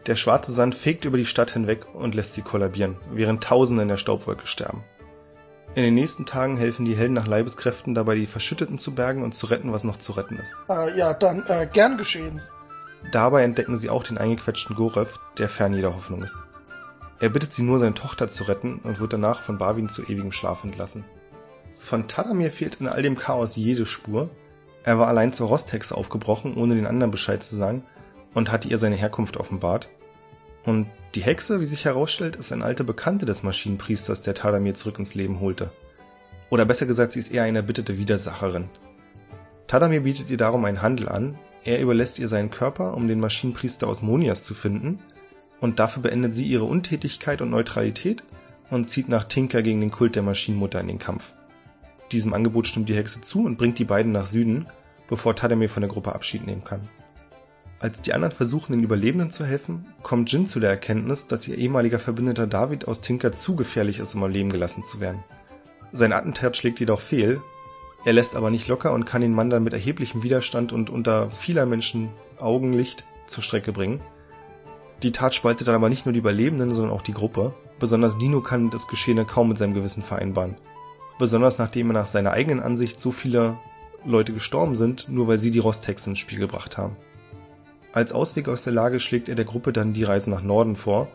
Der 0.07 0.15
schwarze 0.15 0.51
Sand 0.51 0.75
fegt 0.75 1.05
über 1.05 1.17
die 1.17 1.25
Stadt 1.25 1.51
hinweg 1.51 1.85
und 1.93 2.15
lässt 2.15 2.33
sie 2.33 2.41
kollabieren, 2.41 2.97
während 3.11 3.43
Tausende 3.43 3.83
in 3.83 3.87
der 3.87 3.95
Staubwolke 3.95 4.45
sterben. 4.45 4.83
In 5.75 5.83
den 5.83 5.93
nächsten 5.93 6.25
Tagen 6.25 6.57
helfen 6.57 6.85
die 6.85 6.97
Helden 6.97 7.13
nach 7.13 7.27
Leibeskräften 7.27 7.95
dabei, 7.95 8.15
die 8.15 8.27
Verschütteten 8.27 8.77
zu 8.77 8.93
bergen 8.93 9.23
und 9.23 9.33
zu 9.33 9.45
retten, 9.45 9.71
was 9.71 9.85
noch 9.85 9.97
zu 9.97 10.11
retten 10.11 10.37
ist. 10.37 10.57
Äh, 10.67 10.97
ja, 10.97 11.13
dann 11.13 11.45
äh, 11.47 11.65
gern 11.71 11.97
geschehen. 11.97 12.41
Dabei 13.11 13.43
entdecken 13.43 13.77
sie 13.77 13.89
auch 13.89 14.03
den 14.03 14.17
eingequetschten 14.17 14.75
Gorev, 14.75 15.19
der 15.37 15.49
fern 15.49 15.73
jeder 15.73 15.95
Hoffnung 15.95 16.23
ist. 16.23 16.43
Er 17.19 17.29
bittet 17.29 17.53
sie 17.53 17.63
nur, 17.63 17.79
seine 17.79 17.93
Tochter 17.93 18.27
zu 18.27 18.45
retten 18.45 18.79
und 18.83 18.99
wird 18.99 19.13
danach 19.13 19.41
von 19.41 19.57
Barwin 19.57 19.89
zu 19.89 20.03
ewigem 20.03 20.31
Schlaf 20.31 20.63
entlassen. 20.63 21.03
Von 21.77 22.07
Tadamir 22.07 22.51
fehlt 22.51 22.75
in 22.79 22.87
all 22.87 23.01
dem 23.01 23.17
Chaos 23.17 23.55
jede 23.55 23.85
Spur, 23.85 24.29
er 24.83 24.97
war 24.97 25.07
allein 25.07 25.31
zur 25.31 25.47
Rosthex 25.47 25.91
aufgebrochen, 25.91 26.55
ohne 26.55 26.75
den 26.75 26.87
anderen 26.87 27.11
Bescheid 27.11 27.43
zu 27.43 27.55
sagen, 27.55 27.83
und 28.33 28.51
hatte 28.51 28.67
ihr 28.67 28.77
seine 28.77 28.95
Herkunft 28.95 29.37
offenbart. 29.37 29.89
Und 30.63 30.87
die 31.15 31.21
Hexe, 31.21 31.59
wie 31.59 31.65
sich 31.65 31.85
herausstellt, 31.85 32.35
ist 32.35 32.51
ein 32.51 32.63
alter 32.63 32.83
Bekannte 32.83 33.25
des 33.25 33.43
Maschinenpriesters, 33.43 34.21
der 34.21 34.33
Tadamir 34.33 34.73
zurück 34.73 34.99
ins 34.99 35.15
Leben 35.15 35.39
holte. 35.39 35.71
Oder 36.49 36.65
besser 36.65 36.85
gesagt, 36.85 37.11
sie 37.11 37.19
ist 37.19 37.31
eher 37.31 37.43
eine 37.43 37.59
erbitterte 37.59 37.97
Widersacherin. 37.97 38.69
Tadamir 39.67 40.01
bietet 40.01 40.29
ihr 40.29 40.37
darum 40.37 40.65
einen 40.65 40.81
Handel 40.81 41.09
an, 41.09 41.37
er 41.63 41.79
überlässt 41.81 42.19
ihr 42.19 42.27
seinen 42.27 42.49
Körper, 42.49 42.95
um 42.95 43.07
den 43.07 43.19
Maschinenpriester 43.19 43.87
aus 43.87 44.01
Monias 44.01 44.43
zu 44.43 44.53
finden, 44.53 44.99
und 45.59 45.79
dafür 45.79 46.01
beendet 46.03 46.33
sie 46.33 46.47
ihre 46.47 46.65
Untätigkeit 46.65 47.41
und 47.41 47.51
Neutralität 47.51 48.23
und 48.71 48.89
zieht 48.89 49.09
nach 49.09 49.25
Tinker 49.25 49.61
gegen 49.61 49.79
den 49.79 49.91
Kult 49.91 50.15
der 50.15 50.23
Maschinenmutter 50.23 50.79
in 50.79 50.87
den 50.87 50.99
Kampf. 50.99 51.33
Diesem 52.11 52.33
Angebot 52.33 52.67
stimmt 52.67 52.89
die 52.89 52.95
Hexe 52.95 53.21
zu 53.21 53.45
und 53.45 53.57
bringt 53.57 53.77
die 53.77 53.85
beiden 53.85 54.11
nach 54.11 54.25
Süden, 54.25 54.65
bevor 55.07 55.35
Tadamir 55.35 55.69
von 55.69 55.81
der 55.81 55.89
Gruppe 55.89 56.13
Abschied 56.13 56.45
nehmen 56.45 56.63
kann. 56.63 56.89
Als 57.79 58.01
die 58.01 58.13
anderen 58.13 58.31
versuchen, 58.31 58.73
den 58.73 58.83
Überlebenden 58.83 59.29
zu 59.29 59.45
helfen, 59.45 59.85
kommt 60.03 60.31
Jin 60.31 60.45
zu 60.45 60.59
der 60.59 60.69
Erkenntnis, 60.69 61.27
dass 61.27 61.47
ihr 61.47 61.57
ehemaliger 61.57 61.99
Verbündeter 61.99 62.47
David 62.47 62.87
aus 62.87 63.01
Tinker 63.01 63.31
zu 63.31 63.55
gefährlich 63.55 63.99
ist, 63.99 64.13
um 64.15 64.23
am 64.23 64.31
Leben 64.31 64.51
gelassen 64.51 64.83
zu 64.83 64.99
werden. 64.99 65.23
Sein 65.91 66.13
Attentat 66.13 66.55
schlägt 66.55 66.79
jedoch 66.79 66.99
fehl, 66.99 67.41
er 68.05 68.13
lässt 68.13 68.35
aber 68.35 68.49
nicht 68.49 68.67
locker 68.67 68.93
und 68.93 69.05
kann 69.05 69.21
den 69.21 69.33
Mann 69.33 69.49
dann 69.49 69.63
mit 69.63 69.73
erheblichem 69.73 70.23
Widerstand 70.23 70.73
und 70.73 70.89
unter 70.89 71.29
vieler 71.29 71.65
Menschen 71.65 72.09
Augenlicht 72.39 73.05
zur 73.27 73.43
Strecke 73.43 73.71
bringen. 73.71 74.01
Die 75.03 75.11
Tat 75.11 75.33
spaltet 75.33 75.67
dann 75.67 75.75
aber 75.75 75.89
nicht 75.89 76.05
nur 76.05 76.13
die 76.13 76.19
Überlebenden, 76.19 76.71
sondern 76.71 76.93
auch 76.93 77.01
die 77.01 77.13
Gruppe. 77.13 77.53
Besonders 77.79 78.17
Dino 78.17 78.41
kann 78.41 78.69
das 78.69 78.87
Geschehene 78.87 79.25
kaum 79.25 79.49
mit 79.49 79.57
seinem 79.57 79.73
Gewissen 79.73 80.03
vereinbaren 80.03 80.55
besonders 81.21 81.59
nachdem 81.59 81.91
er 81.91 81.93
nach 81.93 82.07
seiner 82.07 82.31
eigenen 82.31 82.59
Ansicht 82.59 82.99
so 82.99 83.11
viele 83.11 83.59
Leute 84.03 84.33
gestorben 84.33 84.75
sind, 84.75 85.07
nur 85.07 85.27
weil 85.27 85.37
sie 85.37 85.51
die 85.51 85.59
Rostex 85.59 86.07
ins 86.07 86.17
Spiel 86.17 86.39
gebracht 86.39 86.79
haben. 86.79 86.97
Als 87.93 88.11
Ausweg 88.11 88.49
aus 88.49 88.63
der 88.63 88.73
Lage 88.73 88.99
schlägt 88.99 89.29
er 89.29 89.35
der 89.35 89.45
Gruppe 89.45 89.71
dann 89.71 89.93
die 89.93 90.03
Reise 90.03 90.31
nach 90.31 90.41
Norden 90.41 90.75
vor, 90.75 91.09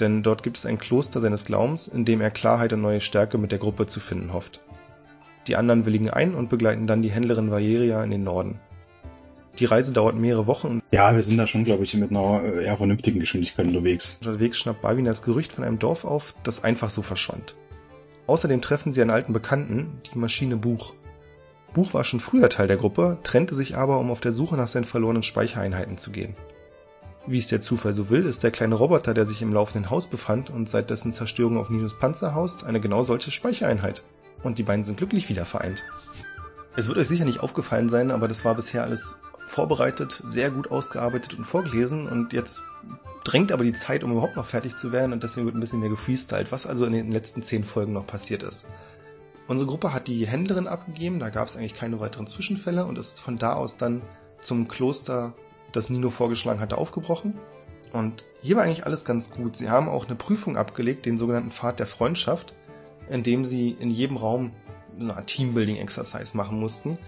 denn 0.00 0.22
dort 0.22 0.42
gibt 0.42 0.56
es 0.56 0.64
ein 0.64 0.78
Kloster 0.78 1.20
seines 1.20 1.44
Glaubens, 1.44 1.88
in 1.88 2.06
dem 2.06 2.22
er 2.22 2.30
Klarheit 2.30 2.72
und 2.72 2.80
neue 2.80 3.02
Stärke 3.02 3.36
mit 3.36 3.52
der 3.52 3.58
Gruppe 3.58 3.86
zu 3.86 4.00
finden 4.00 4.32
hofft. 4.32 4.62
Die 5.46 5.56
anderen 5.56 5.86
willigen 5.86 6.10
ein 6.10 6.34
und 6.34 6.48
begleiten 6.48 6.86
dann 6.86 7.02
die 7.02 7.10
Händlerin 7.10 7.50
Valeria 7.50 8.02
in 8.02 8.10
den 8.10 8.22
Norden. 8.22 8.60
Die 9.58 9.64
Reise 9.64 9.92
dauert 9.92 10.16
mehrere 10.16 10.46
Wochen. 10.46 10.80
Ja, 10.90 11.14
wir 11.14 11.22
sind 11.22 11.36
da 11.36 11.46
schon, 11.46 11.64
glaube 11.64 11.84
ich, 11.84 11.94
mit 11.94 12.10
einer 12.10 12.42
äh, 12.42 12.64
eher 12.64 12.76
vernünftigen 12.76 13.20
Geschwindigkeit 13.20 13.66
unterwegs. 13.66 14.18
Unterwegs 14.24 14.58
schnappt 14.58 14.82
Barwin 14.82 15.04
das 15.04 15.22
Gerücht 15.22 15.52
von 15.52 15.64
einem 15.64 15.78
Dorf 15.78 16.04
auf, 16.04 16.34
das 16.42 16.64
einfach 16.64 16.90
so 16.90 17.02
verschwand. 17.02 17.56
Außerdem 18.26 18.62
treffen 18.62 18.92
sie 18.92 19.02
einen 19.02 19.10
alten 19.10 19.32
Bekannten, 19.32 20.00
die 20.12 20.18
Maschine 20.18 20.56
Buch. 20.56 20.94
Buch 21.74 21.94
war 21.94 22.04
schon 22.04 22.20
früher 22.20 22.48
Teil 22.48 22.68
der 22.68 22.76
Gruppe, 22.76 23.18
trennte 23.22 23.54
sich 23.54 23.76
aber, 23.76 23.98
um 23.98 24.10
auf 24.10 24.20
der 24.20 24.32
Suche 24.32 24.56
nach 24.56 24.66
seinen 24.66 24.84
verlorenen 24.84 25.22
Speichereinheiten 25.22 25.98
zu 25.98 26.10
gehen. 26.10 26.36
Wie 27.26 27.38
es 27.38 27.48
der 27.48 27.60
Zufall 27.60 27.92
so 27.92 28.08
will, 28.08 28.24
ist 28.24 28.42
der 28.42 28.50
kleine 28.50 28.76
Roboter, 28.76 29.14
der 29.14 29.26
sich 29.26 29.42
im 29.42 29.52
laufenden 29.52 29.90
Haus 29.90 30.06
befand 30.06 30.50
und 30.50 30.68
seit 30.68 30.90
dessen 30.90 31.12
Zerstörung 31.12 31.58
auf 31.58 31.70
Ninos 31.70 31.98
Panzer 31.98 32.34
haust, 32.34 32.64
eine 32.64 32.80
genau 32.80 33.04
solche 33.04 33.30
Speichereinheit. 33.30 34.02
Und 34.42 34.58
die 34.58 34.62
beiden 34.62 34.82
sind 34.82 34.96
glücklich 34.96 35.28
wieder 35.28 35.44
vereint. 35.44 35.84
Es 36.76 36.88
wird 36.88 36.98
euch 36.98 37.08
sicher 37.08 37.24
nicht 37.24 37.40
aufgefallen 37.40 37.88
sein, 37.88 38.10
aber 38.10 38.28
das 38.28 38.44
war 38.44 38.54
bisher 38.54 38.82
alles 38.82 39.16
vorbereitet, 39.46 40.22
sehr 40.24 40.50
gut 40.50 40.70
ausgearbeitet 40.70 41.34
und 41.34 41.44
vorgelesen 41.44 42.06
und 42.08 42.32
jetzt 42.32 42.62
drängt 43.24 43.52
aber 43.52 43.64
die 43.64 43.72
Zeit, 43.72 44.04
um 44.04 44.12
überhaupt 44.12 44.36
noch 44.36 44.44
fertig 44.44 44.76
zu 44.76 44.92
werden 44.92 45.12
und 45.12 45.22
deswegen 45.22 45.46
wird 45.46 45.56
ein 45.56 45.60
bisschen 45.60 45.80
mehr 45.80 45.88
gefreestylt, 45.88 46.52
was 46.52 46.66
also 46.66 46.86
in 46.86 46.92
den 46.92 47.10
letzten 47.10 47.42
zehn 47.42 47.64
Folgen 47.64 47.92
noch 47.92 48.06
passiert 48.06 48.42
ist. 48.42 48.66
Unsere 49.48 49.68
Gruppe 49.68 49.92
hat 49.92 50.06
die 50.06 50.26
Händlerin 50.26 50.68
abgegeben, 50.68 51.18
da 51.18 51.28
gab 51.28 51.48
es 51.48 51.56
eigentlich 51.56 51.74
keine 51.74 51.98
weiteren 51.98 52.28
Zwischenfälle 52.28 52.86
und 52.86 52.96
ist 52.96 53.20
von 53.20 53.36
da 53.36 53.54
aus 53.54 53.76
dann 53.76 54.02
zum 54.40 54.68
Kloster, 54.68 55.34
das 55.72 55.90
Nino 55.90 56.10
vorgeschlagen 56.10 56.60
hatte, 56.60 56.78
aufgebrochen. 56.78 57.38
Und 57.92 58.24
hier 58.40 58.56
war 58.56 58.62
eigentlich 58.62 58.86
alles 58.86 59.04
ganz 59.04 59.30
gut. 59.30 59.56
Sie 59.56 59.68
haben 59.68 59.88
auch 59.88 60.06
eine 60.06 60.14
Prüfung 60.14 60.56
abgelegt, 60.56 61.04
den 61.04 61.18
sogenannten 61.18 61.50
Pfad 61.50 61.80
der 61.80 61.88
Freundschaft, 61.88 62.54
in 63.10 63.22
dem 63.22 63.44
sie 63.44 63.70
in 63.70 63.90
jedem 63.90 64.16
Raum 64.16 64.52
so 64.98 65.12
eine 65.12 65.26
Teambuilding-Exercise 65.26 66.36
machen 66.36 66.58
mussten, 66.58 66.98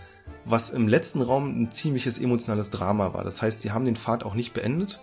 was 0.45 0.71
im 0.71 0.89
letzten 0.89 1.23
Raum 1.23 1.63
ein 1.63 1.71
ziemliches 1.71 2.19
emotionales 2.19 2.71
Drama 2.71 3.15
war. 3.15 3.25
Das 3.25 3.43
heißt, 3.43 3.63
sie 3.63 3.73
haben 3.73 3.85
den 3.85 3.97
Pfad 3.97 4.25
auch 4.25 4.35
nicht 4.35 4.53
beendet, 4.53 5.01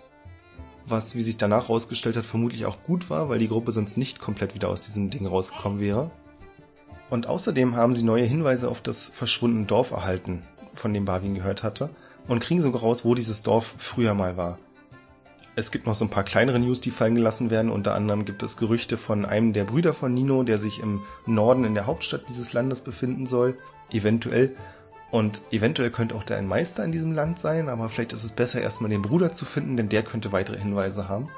was, 0.86 1.14
wie 1.14 1.22
sich 1.22 1.36
danach 1.36 1.68
herausgestellt 1.68 2.16
hat, 2.16 2.26
vermutlich 2.26 2.66
auch 2.66 2.82
gut 2.82 3.10
war, 3.10 3.28
weil 3.28 3.38
die 3.38 3.48
Gruppe 3.48 3.72
sonst 3.72 3.96
nicht 3.96 4.20
komplett 4.20 4.54
wieder 4.54 4.68
aus 4.68 4.82
diesem 4.82 5.10
Ding 5.10 5.26
rausgekommen 5.26 5.80
wäre. 5.80 6.10
Und 7.08 7.26
außerdem 7.26 7.76
haben 7.76 7.94
sie 7.94 8.04
neue 8.04 8.24
Hinweise 8.24 8.68
auf 8.68 8.80
das 8.80 9.08
verschwundene 9.08 9.66
Dorf 9.66 9.90
erhalten, 9.90 10.42
von 10.74 10.94
dem 10.94 11.04
Barwin 11.04 11.34
gehört 11.34 11.62
hatte, 11.62 11.90
und 12.28 12.40
kriegen 12.40 12.62
sogar 12.62 12.82
raus, 12.82 13.04
wo 13.04 13.14
dieses 13.14 13.42
Dorf 13.42 13.74
früher 13.78 14.14
mal 14.14 14.36
war. 14.36 14.58
Es 15.56 15.70
gibt 15.70 15.86
noch 15.86 15.94
so 15.94 16.04
ein 16.04 16.10
paar 16.10 16.24
kleinere 16.24 16.58
News, 16.58 16.80
die 16.80 16.90
fallen 16.90 17.16
gelassen 17.16 17.50
werden. 17.50 17.70
Unter 17.70 17.94
anderem 17.94 18.24
gibt 18.24 18.42
es 18.42 18.56
Gerüchte 18.56 18.96
von 18.96 19.24
einem 19.24 19.52
der 19.52 19.64
Brüder 19.64 19.92
von 19.92 20.14
Nino, 20.14 20.42
der 20.42 20.58
sich 20.58 20.80
im 20.80 21.02
Norden 21.26 21.64
in 21.64 21.74
der 21.74 21.86
Hauptstadt 21.86 22.24
dieses 22.28 22.52
Landes 22.52 22.82
befinden 22.82 23.26
soll. 23.26 23.58
Eventuell. 23.90 24.54
Und 25.10 25.42
eventuell 25.50 25.90
könnte 25.90 26.14
auch 26.14 26.22
der 26.22 26.38
ein 26.38 26.46
Meister 26.46 26.84
in 26.84 26.92
diesem 26.92 27.12
Land 27.12 27.40
sein, 27.40 27.68
aber 27.68 27.88
vielleicht 27.88 28.12
ist 28.12 28.22
es 28.22 28.30
besser, 28.30 28.60
erstmal 28.60 28.90
den 28.90 29.02
Bruder 29.02 29.32
zu 29.32 29.44
finden, 29.44 29.76
denn 29.76 29.88
der 29.88 30.04
könnte 30.04 30.30
weitere 30.30 30.58
Hinweise 30.58 31.08
haben. 31.08 31.28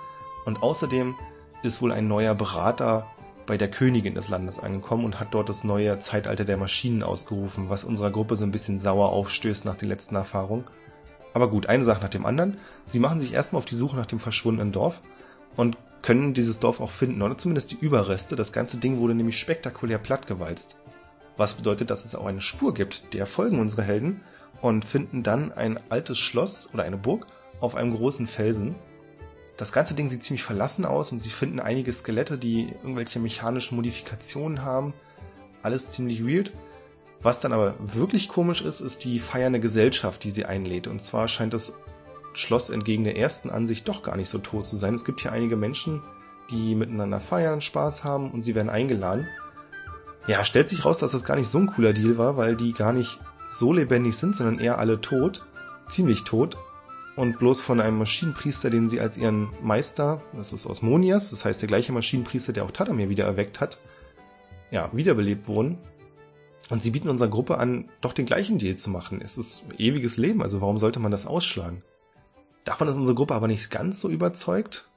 Und 0.44 0.62
außerdem 0.62 1.14
ist 1.62 1.80
wohl 1.80 1.92
ein 1.92 2.06
neuer 2.06 2.34
Berater 2.34 3.06
bei 3.46 3.56
der 3.56 3.70
Königin 3.70 4.14
des 4.14 4.28
Landes 4.28 4.60
angekommen 4.60 5.04
und 5.04 5.20
hat 5.20 5.32
dort 5.32 5.48
das 5.48 5.64
neue 5.64 5.98
Zeitalter 5.98 6.44
der 6.44 6.58
Maschinen 6.58 7.02
ausgerufen, 7.02 7.70
was 7.70 7.84
unserer 7.84 8.10
Gruppe 8.10 8.36
so 8.36 8.44
ein 8.44 8.52
bisschen 8.52 8.76
sauer 8.76 9.08
aufstößt 9.10 9.64
nach 9.64 9.76
den 9.76 9.88
letzten 9.88 10.16
Erfahrungen. 10.16 10.64
Aber 11.34 11.48
gut, 11.48 11.66
eine 11.66 11.84
Sache 11.84 12.02
nach 12.02 12.08
dem 12.08 12.26
anderen. 12.26 12.58
Sie 12.84 12.98
machen 12.98 13.20
sich 13.20 13.32
erstmal 13.32 13.58
auf 13.58 13.64
die 13.66 13.74
Suche 13.74 13.96
nach 13.96 14.06
dem 14.06 14.18
verschwundenen 14.18 14.72
Dorf 14.72 15.00
und 15.56 15.76
können 16.02 16.34
dieses 16.34 16.58
Dorf 16.58 16.80
auch 16.80 16.90
finden, 16.90 17.22
oder 17.22 17.38
zumindest 17.38 17.70
die 17.70 17.78
Überreste. 17.78 18.36
Das 18.36 18.52
ganze 18.52 18.78
Ding 18.78 18.98
wurde 18.98 19.14
nämlich 19.14 19.38
spektakulär 19.38 19.98
plattgewalzt. 19.98 20.76
Was 21.36 21.54
bedeutet, 21.54 21.90
dass 21.90 22.04
es 22.04 22.14
auch 22.14 22.26
eine 22.26 22.40
Spur 22.40 22.74
gibt, 22.74 23.14
der 23.14 23.26
folgen 23.26 23.60
unsere 23.60 23.82
Helden 23.82 24.20
und 24.60 24.84
finden 24.84 25.22
dann 25.22 25.52
ein 25.52 25.78
altes 25.90 26.18
Schloss 26.18 26.68
oder 26.72 26.82
eine 26.82 26.96
Burg 26.96 27.26
auf 27.60 27.74
einem 27.74 27.94
großen 27.94 28.26
Felsen. 28.26 28.74
Das 29.56 29.72
ganze 29.72 29.94
Ding 29.94 30.08
sieht 30.08 30.22
ziemlich 30.22 30.42
verlassen 30.42 30.84
aus 30.84 31.12
und 31.12 31.18
sie 31.18 31.30
finden 31.30 31.60
einige 31.60 31.92
Skelette, 31.92 32.36
die 32.38 32.68
irgendwelche 32.82 33.20
mechanischen 33.20 33.76
Modifikationen 33.76 34.62
haben. 34.62 34.92
Alles 35.62 35.92
ziemlich 35.92 36.26
weird. 36.26 36.52
Was 37.22 37.40
dann 37.40 37.52
aber 37.52 37.74
wirklich 37.78 38.28
komisch 38.28 38.62
ist, 38.62 38.80
ist 38.80 39.04
die 39.04 39.18
feiernde 39.18 39.60
Gesellschaft, 39.60 40.24
die 40.24 40.30
sie 40.30 40.44
einlädt. 40.44 40.88
Und 40.88 41.00
zwar 41.00 41.28
scheint 41.28 41.54
das 41.54 41.74
Schloss 42.34 42.70
entgegen 42.70 43.04
der 43.04 43.16
ersten 43.16 43.50
Ansicht 43.50 43.86
doch 43.88 44.02
gar 44.02 44.16
nicht 44.16 44.28
so 44.28 44.38
tot 44.38 44.66
zu 44.66 44.76
sein. 44.76 44.94
Es 44.94 45.04
gibt 45.04 45.20
hier 45.20 45.32
einige 45.32 45.56
Menschen, 45.56 46.02
die 46.50 46.74
miteinander 46.74 47.20
feiern, 47.20 47.60
Spaß 47.60 48.04
haben 48.04 48.30
und 48.30 48.42
sie 48.42 48.54
werden 48.54 48.70
eingeladen. 48.70 49.28
Ja, 50.26 50.44
stellt 50.44 50.68
sich 50.68 50.84
raus, 50.84 50.98
dass 50.98 51.12
das 51.12 51.24
gar 51.24 51.36
nicht 51.36 51.48
so 51.48 51.58
ein 51.58 51.66
cooler 51.66 51.92
Deal 51.92 52.18
war, 52.18 52.36
weil 52.36 52.56
die 52.56 52.72
gar 52.72 52.92
nicht 52.92 53.18
so 53.48 53.72
lebendig 53.72 54.16
sind, 54.16 54.34
sondern 54.34 54.58
eher 54.58 54.78
alle 54.78 55.00
tot. 55.00 55.44
Ziemlich 55.88 56.24
tot. 56.24 56.56
Und 57.14 57.38
bloß 57.38 57.60
von 57.60 57.80
einem 57.80 57.98
Maschinenpriester, 57.98 58.70
den 58.70 58.88
sie 58.88 58.98
als 58.98 59.18
ihren 59.18 59.50
Meister, 59.62 60.22
das 60.32 60.52
ist 60.52 60.66
Osmonias, 60.66 61.30
das 61.30 61.44
heißt 61.44 61.60
der 61.60 61.68
gleiche 61.68 61.92
Maschinenpriester, 61.92 62.52
der 62.54 62.64
auch 62.64 62.70
Tadamir 62.70 63.10
wieder 63.10 63.26
erweckt 63.26 63.60
hat, 63.60 63.78
ja, 64.70 64.88
wiederbelebt 64.94 65.46
wurden. 65.46 65.78
Und 66.70 66.82
sie 66.82 66.90
bieten 66.90 67.08
unserer 67.08 67.28
Gruppe 67.28 67.58
an, 67.58 67.90
doch 68.00 68.12
den 68.12 68.26
gleichen 68.26 68.58
Deal 68.58 68.76
zu 68.76 68.90
machen. 68.90 69.20
Es 69.22 69.36
ist 69.36 69.64
ewiges 69.78 70.16
Leben, 70.16 70.42
also 70.42 70.60
warum 70.60 70.78
sollte 70.78 71.00
man 71.00 71.10
das 71.10 71.26
ausschlagen? 71.26 71.80
Davon 72.64 72.88
ist 72.88 72.96
unsere 72.96 73.16
Gruppe 73.16 73.34
aber 73.34 73.48
nicht 73.48 73.70
ganz 73.70 74.00
so 74.00 74.08
überzeugt. 74.08 74.88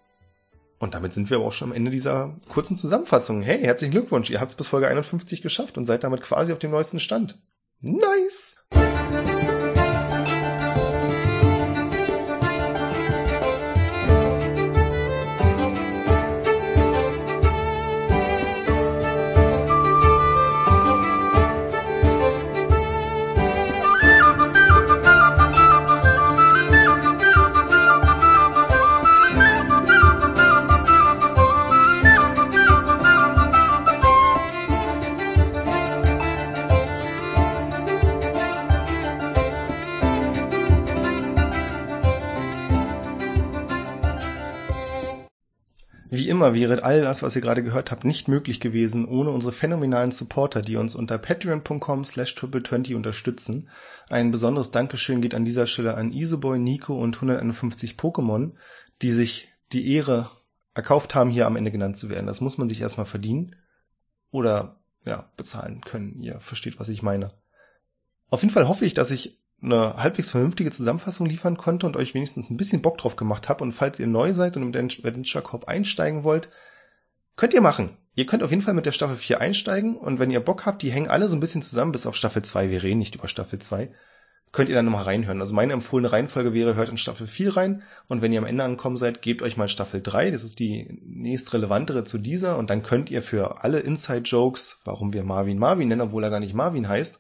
Und 0.78 0.94
damit 0.94 1.14
sind 1.14 1.30
wir 1.30 1.38
aber 1.38 1.48
auch 1.48 1.52
schon 1.52 1.70
am 1.70 1.76
Ende 1.76 1.92
dieser 1.92 2.36
kurzen 2.48 2.78
Zusammenfassung. 2.78 3.42
Hey, 3.42 3.60
herzlichen 3.62 3.92
Glückwunsch, 3.92 4.30
ihr 4.30 4.40
habt 4.40 4.52
es 4.52 4.58
bis 4.58 4.68
Folge 4.68 4.88
51 4.88 5.42
geschafft 5.42 5.78
und 5.78 5.86
seid 5.86 6.04
damit 6.04 6.22
quasi 6.22 6.54
auf 6.54 6.60
dem 6.60 6.72
neuesten 6.72 7.00
Stand. 7.00 7.42
Nice! 7.82 8.58
Immer 46.46 46.54
wäre 46.54 46.84
all 46.84 47.02
das, 47.02 47.24
was 47.24 47.36
ihr 47.36 47.42
gerade 47.42 47.64
gehört 47.64 47.90
habt, 47.90 48.06
nicht 48.06 48.28
möglich 48.28 48.60
gewesen 48.60 49.08
ohne 49.08 49.32
unsere 49.32 49.52
phänomenalen 49.52 50.12
Supporter, 50.12 50.62
die 50.62 50.76
uns 50.76 50.94
unter 50.94 51.18
patreon.com 51.18 52.06
slash 52.06 52.36
triple20 52.36 52.96
unterstützen. 52.96 53.68
Ein 54.10 54.30
besonderes 54.30 54.70
Dankeschön 54.70 55.22
geht 55.22 55.34
an 55.34 55.44
dieser 55.44 55.66
Stelle 55.66 55.96
an 55.96 56.12
Isoboy, 56.12 56.60
Nico 56.60 57.02
und 57.02 57.16
151 57.16 57.94
Pokémon, 57.94 58.52
die 59.02 59.12
sich 59.12 59.56
die 59.74 59.92
Ehre 59.92 60.30
erkauft 60.76 61.16
haben, 61.16 61.32
hier 61.32 61.48
am 61.48 61.56
Ende 61.56 61.72
genannt 61.72 61.98
zu 61.98 62.10
werden. 62.10 62.28
Das 62.28 62.42
muss 62.42 62.60
man 62.60 62.70
sich 62.70 62.80
erstmal 62.80 63.08
verdienen 63.08 63.56
oder 64.30 64.84
ja, 65.04 65.32
bezahlen 65.38 65.82
können. 65.82 66.20
Ihr 66.20 66.40
versteht, 66.42 66.80
was 66.80 66.90
ich 66.90 67.02
meine. 67.02 67.30
Auf 68.30 68.44
jeden 68.44 68.54
Fall 68.54 68.68
hoffe 68.68 68.86
ich, 68.86 68.94
dass 68.94 69.10
ich 69.10 69.42
eine 69.66 69.96
halbwegs 69.98 70.32
vernünftige 70.32 70.72
Zusammenfassung 70.72 71.26
liefern 71.26 71.58
konnte 71.58 71.86
und 71.86 71.98
euch 71.98 72.14
wenigstens 72.14 72.50
ein 72.50 72.58
bisschen 72.58 72.82
Bock 72.82 72.98
drauf 72.98 73.16
gemacht 73.16 73.50
habe. 73.50 73.64
Und 73.64 73.74
falls 73.74 74.00
ihr 74.00 74.08
neu 74.08 74.34
seid 74.34 74.58
und 74.58 74.64
im 74.64 74.88
Adventure 74.90 75.44
Corp 75.44 75.68
einsteigen 75.68 76.24
wollt, 76.24 76.50
könnt 77.36 77.54
ihr 77.54 77.62
machen. 77.62 77.98
Ihr 78.14 78.26
könnt 78.26 78.44
auf 78.44 78.50
jeden 78.50 78.62
Fall 78.62 78.74
mit 78.74 78.86
der 78.86 78.94
Staffel 78.94 79.18
4 79.18 79.42
einsteigen 79.42 79.98
und 79.98 80.20
wenn 80.20 80.32
ihr 80.32 80.40
Bock 80.40 80.66
habt, 80.66 80.82
die 80.82 80.92
hängen 80.92 81.10
alle 81.10 81.28
so 81.28 81.36
ein 81.36 81.42
bisschen 81.42 81.62
zusammen 81.62 81.92
bis 81.92 82.06
auf 82.06 82.16
Staffel 82.16 82.42
2. 82.42 82.70
Wir 82.70 82.82
reden 82.82 83.00
nicht 83.00 83.16
über 83.16 83.28
Staffel 83.28 83.60
2. 83.60 83.92
Könnt 84.54 84.70
ihr 84.70 84.76
dann 84.76 84.86
nochmal 84.86 85.04
reinhören. 85.04 85.42
Also 85.42 85.54
meine 85.54 85.74
empfohlene 85.74 86.14
Reihenfolge 86.14 86.54
wäre, 86.54 86.76
hört 86.76 86.88
in 86.88 86.96
Staffel 86.96 87.28
4 87.28 87.58
rein 87.58 87.84
und 88.08 88.22
wenn 88.22 88.32
ihr 88.32 88.40
am 88.40 88.46
Ende 88.46 88.64
angekommen 88.64 88.96
seid, 88.96 89.22
gebt 89.22 89.42
euch 89.42 89.58
mal 89.58 89.68
Staffel 89.68 90.02
3. 90.02 90.32
Das 90.32 90.46
ist 90.46 90.60
die 90.60 90.98
nächst 91.04 91.54
relevantere 91.54 92.06
zu 92.06 92.18
dieser 92.18 92.58
und 92.58 92.70
dann 92.70 92.84
könnt 92.84 93.12
ihr 93.12 93.22
für 93.22 93.66
alle 93.66 93.80
Inside-Jokes, 93.80 94.80
warum 94.86 95.12
wir 95.12 95.26
Marvin 95.26 95.60
Marvin 95.60 95.90
nennen, 95.90 96.00
obwohl 96.00 96.24
er 96.24 96.30
gar 96.30 96.40
nicht 96.40 96.54
Marvin 96.54 96.88
heißt, 96.88 97.20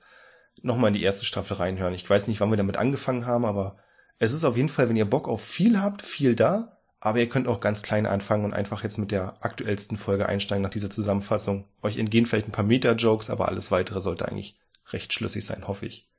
nochmal 0.61 0.89
in 0.89 0.95
die 0.95 1.03
erste 1.03 1.25
Staffel 1.25 1.57
reinhören. 1.57 1.93
Ich 1.93 2.09
weiß 2.09 2.27
nicht, 2.27 2.39
wann 2.39 2.49
wir 2.49 2.57
damit 2.57 2.77
angefangen 2.77 3.25
haben, 3.25 3.45
aber 3.45 3.77
es 4.19 4.33
ist 4.33 4.43
auf 4.43 4.55
jeden 4.55 4.69
Fall, 4.69 4.89
wenn 4.89 4.95
ihr 4.95 5.09
Bock 5.09 5.27
auf 5.27 5.43
viel 5.43 5.81
habt, 5.81 6.01
viel 6.01 6.35
da. 6.35 6.71
Aber 6.99 7.19
ihr 7.19 7.29
könnt 7.29 7.47
auch 7.47 7.59
ganz 7.59 7.83
klein 7.83 8.07
anfangen 8.07 8.45
und 8.45 8.53
einfach 8.53 8.83
jetzt 8.83 8.97
mit 8.97 9.11
der 9.11 9.43
aktuellsten 9.43 9.97
Folge 9.97 10.27
einsteigen 10.27 10.63
nach 10.63 10.71
dieser 10.71 10.89
Zusammenfassung. 10.89 11.67
Euch 11.83 11.97
entgehen 11.97 12.25
vielleicht 12.25 12.47
ein 12.47 12.53
paar 12.53 12.65
Meta-Jokes, 12.65 13.29
aber 13.29 13.47
alles 13.47 13.69
weitere 13.69 14.01
sollte 14.01 14.27
eigentlich 14.27 14.59
recht 14.91 15.13
schlüssig 15.13 15.45
sein, 15.45 15.67
hoffe 15.67 15.85
ich. 15.85 16.09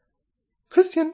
Küsschen! 0.69 1.13